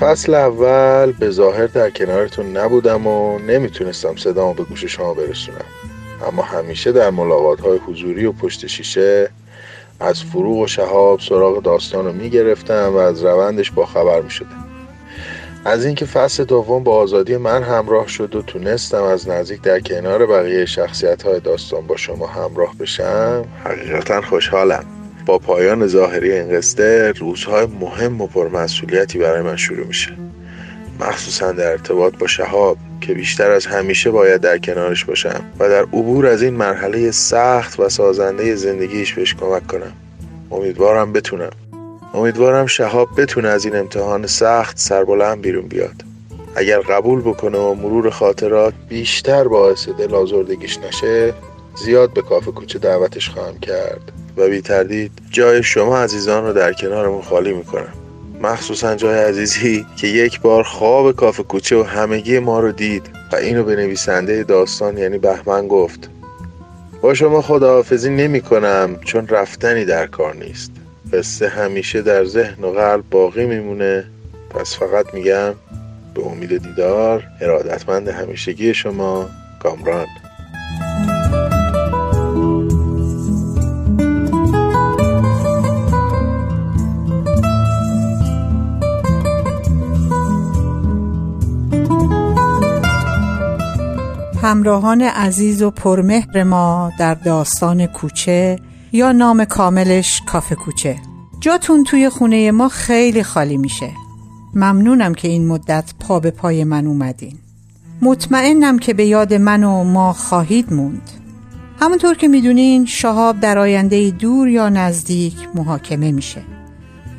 فصل 0.00 0.34
اول 0.34 1.12
به 1.12 1.30
ظاهر 1.30 1.66
در 1.66 1.90
کنارتون 1.90 2.56
نبودم 2.56 3.06
و 3.06 3.38
نمی‌تونستم 3.38 4.16
صدامو 4.16 4.54
به 4.54 4.64
گوش 4.64 4.84
شما 4.84 5.14
برسونم. 5.14 5.64
اما 6.28 6.42
همیشه 6.42 6.92
در 6.92 7.10
ملاقات 7.10 7.60
های 7.60 7.78
حضوری 7.78 8.26
و 8.26 8.32
پشت 8.32 8.66
شیشه 8.66 9.30
از 10.00 10.22
فروغ 10.22 10.56
و 10.56 10.66
شهاب 10.66 11.20
سراغ 11.20 11.62
داستان 11.62 12.04
رو 12.04 12.12
می‌گرفتم 12.12 12.92
و 12.94 12.96
از 12.96 13.24
روندش 13.24 13.70
با 13.70 13.86
خبر 13.86 14.20
می‌شدم. 14.20 14.64
از 15.64 15.84
اینکه 15.84 16.06
فصل 16.06 16.44
دوم 16.44 16.84
با 16.84 16.96
آزادی 16.96 17.36
من 17.36 17.62
همراه 17.62 18.08
شد 18.08 18.36
و 18.36 18.42
تونستم 18.42 19.02
از 19.02 19.28
نزدیک 19.28 19.62
در 19.62 19.80
کنار 19.80 20.26
بقیه 20.26 20.66
شخصیت 20.66 21.22
های 21.22 21.40
داستان 21.40 21.86
با 21.86 21.96
شما 21.96 22.26
همراه 22.26 22.74
بشم 22.80 23.44
حقیقتا 23.64 24.20
خوشحالم. 24.20 24.97
با 25.28 25.38
پایان 25.38 25.86
ظاهری 25.86 26.32
این 26.32 26.56
قصه 26.56 27.12
روزهای 27.12 27.66
مهم 27.80 28.20
و 28.20 28.26
پرمسئولیتی 28.26 29.18
برای 29.18 29.42
من 29.42 29.56
شروع 29.56 29.86
میشه. 29.86 30.12
مخصوصا 31.00 31.52
در 31.52 31.70
ارتباط 31.70 32.16
با 32.18 32.26
شهاب 32.26 32.76
که 33.00 33.14
بیشتر 33.14 33.50
از 33.50 33.66
همیشه 33.66 34.10
باید 34.10 34.40
در 34.40 34.58
کنارش 34.58 35.04
باشم 35.04 35.44
و 35.58 35.68
در 35.68 35.82
عبور 35.82 36.26
از 36.26 36.42
این 36.42 36.54
مرحله 36.54 37.10
سخت 37.10 37.80
و 37.80 37.88
سازنده 37.88 38.54
زندگیش 38.54 39.14
بهش 39.14 39.34
کمک 39.34 39.66
کنم. 39.66 39.92
امیدوارم 40.50 41.12
بتونم. 41.12 41.50
امیدوارم 42.14 42.66
شهاب 42.66 43.20
بتونه 43.20 43.48
از 43.48 43.64
این 43.64 43.76
امتحان 43.76 44.26
سخت 44.26 44.78
سربلند 44.78 45.40
بیرون 45.40 45.66
بیاد. 45.66 46.04
اگر 46.56 46.80
قبول 46.80 47.20
بکنه 47.20 47.58
و 47.58 47.74
مرور 47.74 48.10
خاطرات 48.10 48.74
بیشتر 48.88 49.48
باعث 49.48 49.88
دل 49.88 50.14
آزردگیش 50.14 50.78
نشه 50.78 51.34
زیاد 51.84 52.12
به 52.12 52.22
کافه 52.22 52.50
کوچه 52.50 52.78
دعوتش 52.78 53.28
خواهم 53.28 53.58
کرد. 53.58 54.12
و 54.38 54.48
بی 54.48 54.60
تردید 54.60 55.12
جای 55.30 55.62
شما 55.62 55.98
عزیزان 55.98 56.44
رو 56.44 56.52
در 56.52 56.72
کنارمون 56.72 57.22
خالی 57.22 57.52
می‌کنم 57.52 57.92
مخصوصا 58.42 58.94
جای 58.94 59.18
عزیزی 59.18 59.86
که 59.96 60.06
یک 60.06 60.40
بار 60.40 60.62
خواب 60.62 61.16
کافه 61.16 61.42
کوچه 61.42 61.76
و 61.76 61.82
همگی 61.82 62.38
ما 62.38 62.60
رو 62.60 62.72
دید 62.72 63.02
و 63.32 63.36
اینو 63.36 63.64
به 63.64 63.76
نویسنده 63.76 64.42
داستان 64.42 64.98
یعنی 64.98 65.18
بهمن 65.18 65.68
گفت. 65.68 66.10
با 67.02 67.14
شما 67.14 67.42
خداحافظی 67.42 68.10
نمی 68.10 68.40
کنم 68.40 68.96
چون 69.04 69.28
رفتنی 69.28 69.84
در 69.84 70.06
کار 70.06 70.34
نیست. 70.34 70.72
قصه 71.12 71.48
همیشه 71.48 72.02
در 72.02 72.24
ذهن 72.24 72.64
و 72.64 72.70
قلب 72.70 73.04
باقی 73.10 73.46
میمونه. 73.46 74.04
پس 74.50 74.76
فقط 74.76 75.14
میگم 75.14 75.54
به 76.14 76.26
امید 76.26 76.62
دیدار 76.62 77.24
ارادتمند 77.40 78.08
همیشگی 78.08 78.74
شما 78.74 79.26
کامران. 79.62 80.06
همراهان 94.58 95.02
عزیز 95.02 95.62
و 95.62 95.70
پرمهر 95.70 96.42
ما 96.42 96.92
در 96.98 97.14
داستان 97.14 97.86
کوچه 97.86 98.58
یا 98.92 99.12
نام 99.12 99.44
کاملش 99.44 100.22
کافه 100.26 100.54
کوچه. 100.54 100.96
جاتون 101.40 101.84
توی 101.84 102.08
خونه 102.08 102.50
ما 102.50 102.68
خیلی 102.68 103.22
خالی 103.22 103.56
میشه. 103.56 103.90
ممنونم 104.54 105.14
که 105.14 105.28
این 105.28 105.46
مدت 105.46 105.92
پا 106.00 106.20
به 106.20 106.30
پای 106.30 106.64
من 106.64 106.86
اومدین. 106.86 107.38
مطمئنم 108.02 108.78
که 108.78 108.94
به 108.94 109.06
یاد 109.06 109.34
من 109.34 109.64
و 109.64 109.84
ما 109.84 110.12
خواهید 110.12 110.72
موند. 110.72 111.10
همونطور 111.80 112.14
که 112.14 112.28
می‌دونین 112.28 112.86
شهاب 112.86 113.40
در 113.40 113.58
آینده 113.58 114.10
دور 114.10 114.48
یا 114.48 114.68
نزدیک 114.68 115.36
محاکمه 115.54 116.12
میشه. 116.12 116.42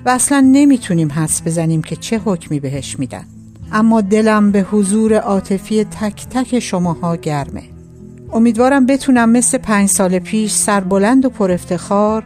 و 0.06 0.10
اصلا 0.10 0.40
نمی‌تونیم 0.52 1.12
حس 1.12 1.42
بزنیم 1.42 1.82
که 1.82 1.96
چه 1.96 2.22
حکمی 2.26 2.60
بهش 2.60 3.00
میدن. 3.00 3.26
اما 3.72 4.02
دلم 4.02 4.52
به 4.52 4.62
حضور 4.62 5.14
عاطفی 5.14 5.84
تک 5.84 6.28
تک 6.30 6.60
شماها 6.60 7.16
گرمه. 7.16 7.64
امیدوارم 8.34 8.86
بتونم 8.86 9.30
مثل 9.30 9.58
پنج 9.58 9.90
سال 9.90 10.20
پیش 10.20 10.52
سربلند 10.52 11.26
و 11.26 11.30
پر 11.30 11.52
افتخار 11.52 12.24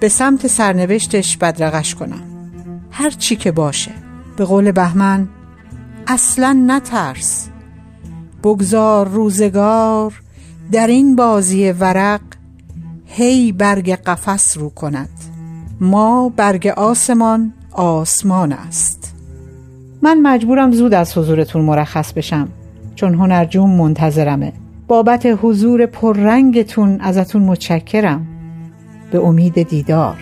به 0.00 0.08
سمت 0.08 0.46
سرنوشتش 0.46 1.36
بدرقش 1.36 1.94
کنم. 1.94 2.22
هر 2.90 3.10
چی 3.10 3.36
که 3.36 3.52
باشه. 3.52 3.92
به 4.36 4.44
قول 4.44 4.72
بهمن 4.72 5.28
اصلا 6.06 6.52
نترس. 6.66 7.48
بگذار 8.44 9.08
روزگار 9.08 10.22
در 10.72 10.86
این 10.86 11.16
بازی 11.16 11.70
ورق 11.70 12.20
هی 13.06 13.52
برگ 13.52 13.90
قفس 13.90 14.58
رو 14.58 14.68
کند. 14.68 15.10
ما 15.80 16.28
برگ 16.28 16.66
آسمان 16.66 17.52
آسمان 17.72 18.52
است. 18.52 19.09
من 20.02 20.20
مجبورم 20.22 20.72
زود 20.72 20.94
از 20.94 21.18
حضورتون 21.18 21.62
مرخص 21.62 22.12
بشم 22.12 22.48
چون 22.94 23.14
هنرجوم 23.14 23.70
منتظرمه. 23.70 24.52
بابت 24.88 25.26
حضور 25.42 25.86
پررنگتون 25.86 27.00
ازتون 27.00 27.42
متشکرم. 27.42 28.26
به 29.10 29.18
امید 29.18 29.62
دیدار. 29.62 30.16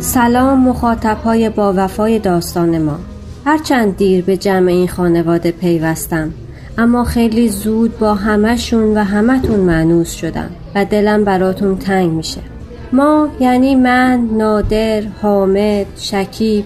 سلام 0.00 0.68
مخاطب 0.68 1.16
های 1.24 1.50
با 1.50 1.72
وفای 1.76 2.18
داستان 2.18 2.82
ما. 2.82 2.98
هرچند 3.44 3.96
دیر 3.96 4.24
به 4.24 4.36
جمع 4.36 4.68
این 4.68 4.88
خانواده 4.88 5.50
پیوستم 5.50 6.30
اما 6.78 7.04
خیلی 7.04 7.48
زود 7.48 7.98
با 7.98 8.14
همهشون 8.14 8.96
و 8.96 9.04
همتون 9.04 9.60
معنوس 9.60 10.10
شدم 10.10 10.50
و 10.74 10.84
دلم 10.84 11.24
براتون 11.24 11.78
تنگ 11.78 12.10
میشه. 12.10 12.49
ما 12.92 13.28
یعنی 13.40 13.74
من، 13.74 14.28
نادر، 14.32 15.02
حامد، 15.22 15.86
شکیب، 15.96 16.64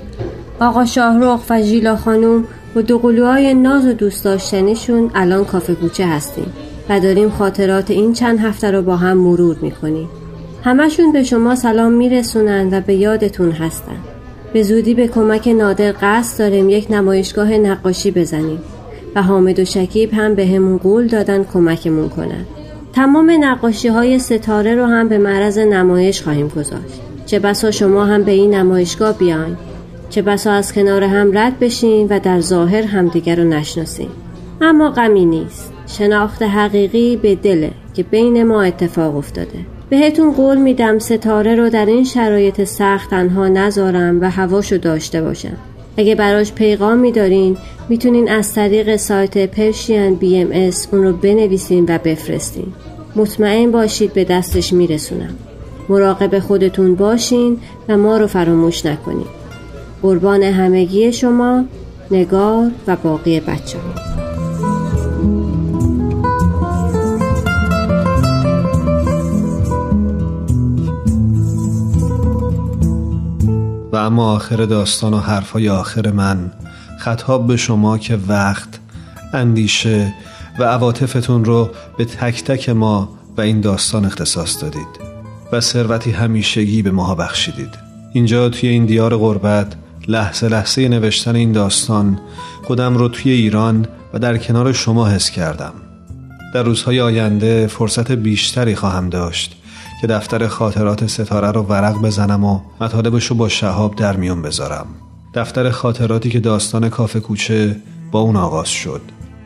آقا 0.60 0.84
شاهرخ 0.84 1.40
و 1.50 1.62
ژیلا 1.62 1.96
خانوم 1.96 2.44
با 2.74 2.80
دوقلوهای 2.80 3.54
ناز 3.54 3.86
و 3.86 3.92
دوست 3.92 4.24
داشتنیشون 4.24 5.10
الان 5.14 5.44
کافه 5.44 5.74
کوچه 5.74 6.06
هستیم 6.06 6.52
و 6.88 7.00
داریم 7.00 7.30
خاطرات 7.30 7.90
این 7.90 8.12
چند 8.12 8.38
هفته 8.38 8.70
رو 8.70 8.82
با 8.82 8.96
هم 8.96 9.16
مرور 9.16 9.56
می‌کنیم. 9.62 10.08
همشون 10.64 11.12
به 11.12 11.22
شما 11.22 11.54
سلام 11.54 11.92
میرسونن 11.92 12.68
و 12.72 12.80
به 12.80 12.94
یادتون 12.94 13.50
هستن. 13.50 13.96
به 14.52 14.62
زودی 14.62 14.94
به 14.94 15.08
کمک 15.08 15.48
نادر 15.48 15.94
قصد 16.02 16.38
داریم 16.38 16.70
یک 16.70 16.86
نمایشگاه 16.90 17.52
نقاشی 17.52 18.10
بزنیم 18.10 18.62
و 19.14 19.22
حامد 19.22 19.58
و 19.58 19.64
شکیب 19.64 20.14
هم 20.14 20.34
به 20.34 20.46
همون 20.46 20.78
قول 20.78 21.06
دادن 21.06 21.44
کمکمون 21.44 22.08
کنن. 22.08 22.44
تمام 22.94 23.32
نقاشی 23.40 23.88
های 23.88 24.18
ستاره 24.18 24.74
رو 24.74 24.84
هم 24.84 25.08
به 25.08 25.18
معرض 25.18 25.58
نمایش 25.58 26.22
خواهیم 26.22 26.48
گذاشت. 26.48 27.00
چه 27.26 27.38
بسا 27.38 27.70
شما 27.70 28.04
هم 28.04 28.22
به 28.22 28.32
این 28.32 28.54
نمایشگاه 28.54 29.18
بیاین. 29.18 29.56
چه 30.10 30.22
بسا 30.22 30.52
از 30.52 30.72
کنار 30.72 31.04
هم 31.04 31.38
رد 31.38 31.58
بشین 31.58 32.06
و 32.10 32.18
در 32.18 32.40
ظاهر 32.40 32.82
همدیگر 32.82 33.36
رو 33.36 33.44
نشناسین. 33.44 34.08
اما 34.60 34.90
غمی 34.90 35.24
نیست. 35.24 35.72
شناخت 35.86 36.42
حقیقی 36.42 37.16
به 37.16 37.34
دله 37.34 37.70
که 37.94 38.02
بین 38.02 38.42
ما 38.42 38.62
اتفاق 38.62 39.16
افتاده. 39.16 39.58
بهتون 39.90 40.32
قول 40.32 40.58
میدم 40.58 40.98
ستاره 40.98 41.54
رو 41.54 41.70
در 41.70 41.86
این 41.86 42.04
شرایط 42.04 42.64
سخت 42.64 43.10
تنها 43.10 43.48
نذارم 43.48 44.20
و 44.20 44.30
هواشو 44.30 44.76
داشته 44.76 45.22
باشم. 45.22 45.56
اگه 45.96 46.14
براش 46.14 46.52
پیغام 46.52 46.98
میدارین 46.98 47.56
می‌تونین 47.88 48.30
از 48.30 48.54
طریق 48.54 48.96
سایت 48.96 49.50
پرشین 49.50 50.14
بی 50.14 50.36
ام 50.36 50.48
اس 50.52 50.88
اون 50.92 51.02
رو 51.02 51.12
بنویسین 51.12 51.84
و 51.88 51.98
بفرستین. 51.98 52.66
مطمئن 53.16 53.70
باشید 53.70 54.12
به 54.12 54.24
دستش 54.24 54.72
میرسونم. 54.72 55.34
مراقب 55.88 56.38
خودتون 56.38 56.94
باشین 56.94 57.58
و 57.88 57.96
ما 57.96 58.16
رو 58.16 58.26
فراموش 58.26 58.86
نکنین. 58.86 59.26
قربان 60.02 60.42
همگی 60.42 61.12
شما 61.12 61.64
نگار 62.10 62.70
و 62.86 62.96
باقی 62.96 63.40
بچه. 63.40 63.78
و 73.94 73.96
اما 73.96 74.32
آخر 74.32 74.56
داستان 74.56 75.14
و 75.14 75.18
حرفای 75.18 75.68
آخر 75.68 76.10
من. 76.10 76.50
خطاب 76.98 77.46
به 77.46 77.56
شما 77.56 77.98
که 77.98 78.18
وقت 78.28 78.68
اندیشه 79.32 80.14
و 80.58 80.64
عواطفتون 80.64 81.44
رو 81.44 81.70
به 81.98 82.04
تک 82.04 82.44
تک 82.44 82.68
ما 82.68 83.08
و 83.36 83.40
این 83.40 83.60
داستان 83.60 84.04
اختصاص 84.04 84.62
دادید 84.62 84.88
و 85.52 85.60
ثروتی 85.60 86.10
همیشگی 86.10 86.82
به 86.82 86.90
ماها 86.90 87.14
بخشیدید. 87.14 87.70
اینجا 88.12 88.48
توی 88.48 88.68
این 88.68 88.86
دیار 88.86 89.16
غربت 89.16 89.72
لحظه 90.08 90.48
لحظه 90.48 90.88
نوشتن 90.88 91.36
این 91.36 91.52
داستان 91.52 92.20
خودم 92.64 92.96
رو 92.96 93.08
توی 93.08 93.32
ایران 93.32 93.86
و 94.14 94.18
در 94.18 94.38
کنار 94.38 94.72
شما 94.72 95.08
حس 95.08 95.30
کردم. 95.30 95.72
در 96.54 96.62
روزهای 96.62 97.00
آینده 97.00 97.66
فرصت 97.66 98.12
بیشتری 98.12 98.74
خواهم 98.74 99.08
داشت 99.08 99.56
که 100.00 100.06
دفتر 100.06 100.46
خاطرات 100.46 101.06
ستاره 101.06 101.50
رو 101.50 101.62
ورق 101.62 102.02
بزنم 102.02 102.44
و 102.44 102.60
مطالبش 102.80 103.26
رو 103.26 103.36
با 103.36 103.48
شهاب 103.48 103.96
در 103.96 104.16
میون 104.16 104.42
بذارم. 104.42 104.86
دفتر 105.34 105.70
خاطراتی 105.70 106.30
که 106.30 106.40
داستان 106.40 106.88
کافه 106.88 107.20
کوچه 107.20 107.76
با 108.10 108.20
اون 108.20 108.36
آغاز 108.36 108.68
شد 108.68 109.00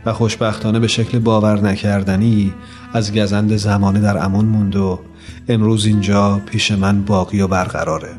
و 0.07 0.13
خوشبختانه 0.13 0.79
به 0.79 0.89
شکل 0.89 1.19
باور 1.19 1.61
نکردنی 1.61 2.55
از 2.93 3.15
گزند 3.15 3.57
زمانه 3.57 4.01
در 4.01 4.25
امون 4.25 4.45
موند 4.45 4.77
و 4.77 5.01
امروز 5.49 5.87
اینجا 5.87 6.41
پیش 6.47 6.73
من 6.73 7.05
باقی 7.05 7.41
و 7.41 7.49
برقراره. 7.49 8.11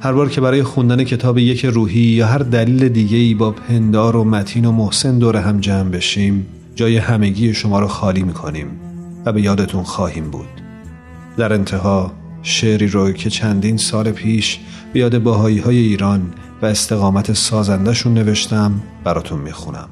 هر 0.00 0.12
بار 0.12 0.28
که 0.28 0.40
برای 0.40 0.62
خوندن 0.62 1.04
کتاب 1.04 1.38
یک 1.38 1.64
روحی 1.64 2.00
یا 2.00 2.26
هر 2.26 2.38
دلیل 2.38 2.88
دیگه 2.88 3.16
ای 3.16 3.34
با 3.34 3.50
پندار 3.50 4.16
و 4.16 4.24
متین 4.24 4.64
و 4.64 4.72
محسن 4.72 5.18
دور 5.18 5.36
هم 5.36 5.60
جمع 5.60 5.88
بشیم 5.88 6.46
جای 6.74 6.96
همگی 6.96 7.54
شما 7.54 7.80
رو 7.80 7.88
خالی 7.88 8.22
می‌کنیم 8.22 8.66
و 9.26 9.32
به 9.32 9.42
یادتون 9.42 9.82
خواهیم 9.82 10.30
بود. 10.30 10.59
در 11.36 11.52
انتها 11.52 12.12
شعری 12.42 12.88
رو 12.88 13.12
که 13.12 13.30
چندین 13.30 13.76
سال 13.76 14.10
پیش 14.10 14.58
به 14.92 15.00
یاد 15.00 15.18
باهایی 15.18 15.58
های 15.58 15.76
ایران 15.76 16.32
و 16.62 16.66
استقامت 16.66 17.32
سازندشون 17.32 18.14
نوشتم 18.14 18.82
براتون 19.04 19.40
می‌خونم. 19.40 19.88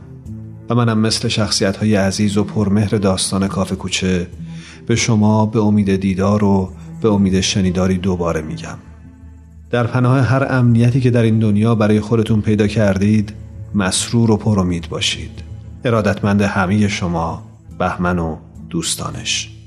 و 0.70 0.74
منم 0.74 0.98
مثل 0.98 1.28
شخصیت 1.28 1.76
های 1.76 1.94
عزیز 1.94 2.36
و 2.36 2.44
پرمهر 2.44 2.88
داستان 2.88 3.48
کافه 3.48 3.76
کوچه 3.76 4.26
به 4.86 4.96
شما 4.96 5.46
به 5.46 5.60
امید 5.60 5.96
دیدار 5.96 6.44
و 6.44 6.72
به 7.02 7.08
امید 7.08 7.40
شنیداری 7.40 7.98
دوباره 7.98 8.42
میگم. 8.42 8.78
در 9.70 9.86
پناه 9.86 10.20
هر 10.20 10.46
امنیتی 10.50 11.00
که 11.00 11.10
در 11.10 11.22
این 11.22 11.38
دنیا 11.38 11.74
برای 11.74 12.00
خودتون 12.00 12.40
پیدا 12.40 12.66
کردید 12.66 13.32
مسرور 13.74 14.30
و 14.30 14.36
پر 14.36 14.60
امید 14.60 14.88
باشید. 14.88 15.42
ارادتمند 15.84 16.42
همه 16.42 16.88
شما 16.88 17.42
بهمن 17.78 18.18
و 18.18 18.36
دوستانش. 18.70 19.57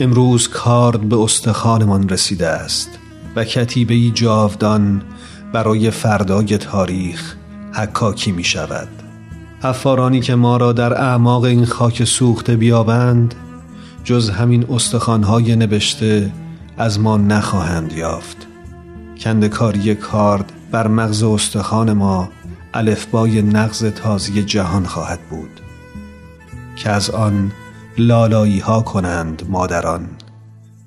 امروز 0.00 0.48
کارد 0.48 1.00
به 1.00 1.16
استخانمان 1.16 2.08
رسیده 2.08 2.46
است 2.46 2.90
و 3.36 3.44
کتیبه 3.44 4.10
جاودان 4.10 5.02
برای 5.52 5.90
فردای 5.90 6.58
تاریخ 6.58 7.34
حکاکی 7.72 8.32
می 8.32 8.44
شود 8.44 8.88
افارانی 9.62 10.20
که 10.20 10.34
ما 10.34 10.56
را 10.56 10.72
در 10.72 10.94
اعماق 10.94 11.44
این 11.44 11.64
خاک 11.64 12.04
سوخته 12.04 12.56
بیابند 12.56 13.34
جز 14.04 14.30
همین 14.30 14.66
استخوانهای 14.70 15.56
نبشته 15.56 16.32
از 16.78 17.00
ما 17.00 17.16
نخواهند 17.16 17.92
یافت. 17.92 18.36
کندکاری 19.20 19.94
کارد 19.94 20.52
بر 20.70 20.86
مغز 20.86 21.22
استخوان 21.22 21.92
ما 21.92 22.28
الفبای 22.74 23.42
نغز 23.42 23.84
تازی 23.84 24.42
جهان 24.42 24.86
خواهد 24.86 25.20
بود. 25.30 25.60
که 26.76 26.90
از 26.90 27.10
آن 27.10 27.52
لالایی 27.98 28.58
ها 28.58 28.82
کنند 28.82 29.42
مادران 29.48 30.08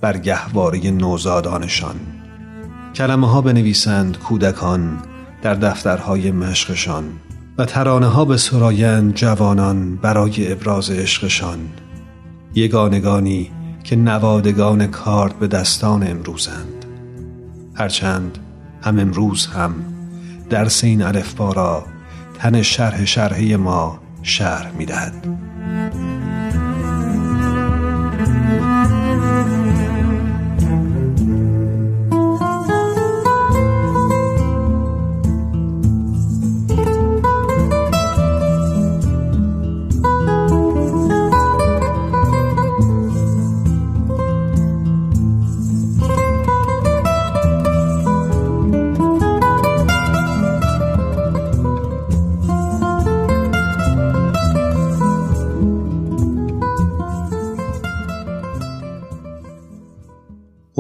بر 0.02 0.18
گهواره 0.18 0.92
نوزادانشان. 0.92 1.96
کلمه 2.96 3.30
ها 3.30 3.42
بنویسند 3.42 4.18
کودکان 4.18 4.98
در 5.42 5.54
دفترهای 5.54 6.32
مشقشان 6.32 7.04
و 7.58 7.66
ترانه 7.66 8.08
ها 8.08 8.26
به 8.26 8.38
سرایند 8.38 9.14
جوانان 9.14 9.96
برای 9.96 10.52
ابراز 10.52 10.92
عشقشان. 10.92 11.60
یگانگانی 12.54 13.52
که 13.84 13.96
نوادگان 13.96 14.88
کارد 14.88 15.40
به 15.40 15.48
دستان 15.48 16.08
امروزند. 16.08 16.86
هرچند 17.76 18.38
هم 18.82 19.00
امروز 19.00 19.46
هم 19.46 19.76
درس 20.50 20.84
این 20.84 21.02
الفبا 21.02 21.52
را 21.52 21.86
تن 22.40 22.62
شرح 22.62 23.06
شرحه 23.06 23.58
ما 23.58 24.00
شرح 24.24 24.72
می‌دهد. 24.78 25.28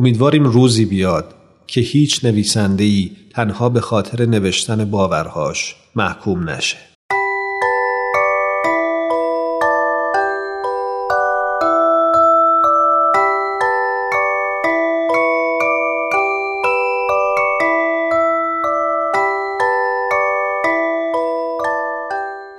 امیدواریم 0.01 0.43
روزی 0.43 0.85
بیاد 0.85 1.33
که 1.67 1.81
هیچ 1.81 2.25
نویسنده 2.25 2.83
ای 2.83 3.11
تنها 3.33 3.69
به 3.69 3.81
خاطر 3.81 4.25
نوشتن 4.25 4.85
باورهاش 4.85 5.75
محکوم 5.95 6.49
نشه. 6.49 6.77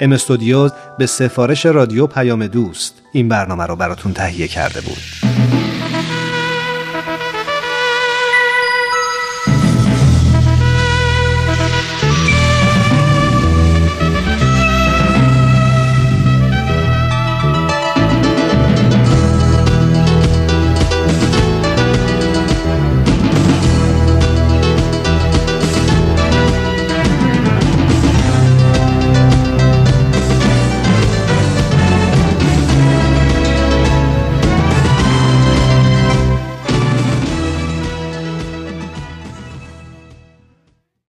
ام 0.00 0.12
استودیوز 0.12 0.72
به 0.98 1.06
سفارش 1.06 1.66
رادیو 1.66 2.06
پیام 2.06 2.46
دوست 2.46 3.02
این 3.12 3.28
برنامه 3.28 3.66
رو 3.66 3.76
براتون 3.76 4.12
تهیه 4.12 4.48
کرده 4.48 4.80
بود. 4.80 5.31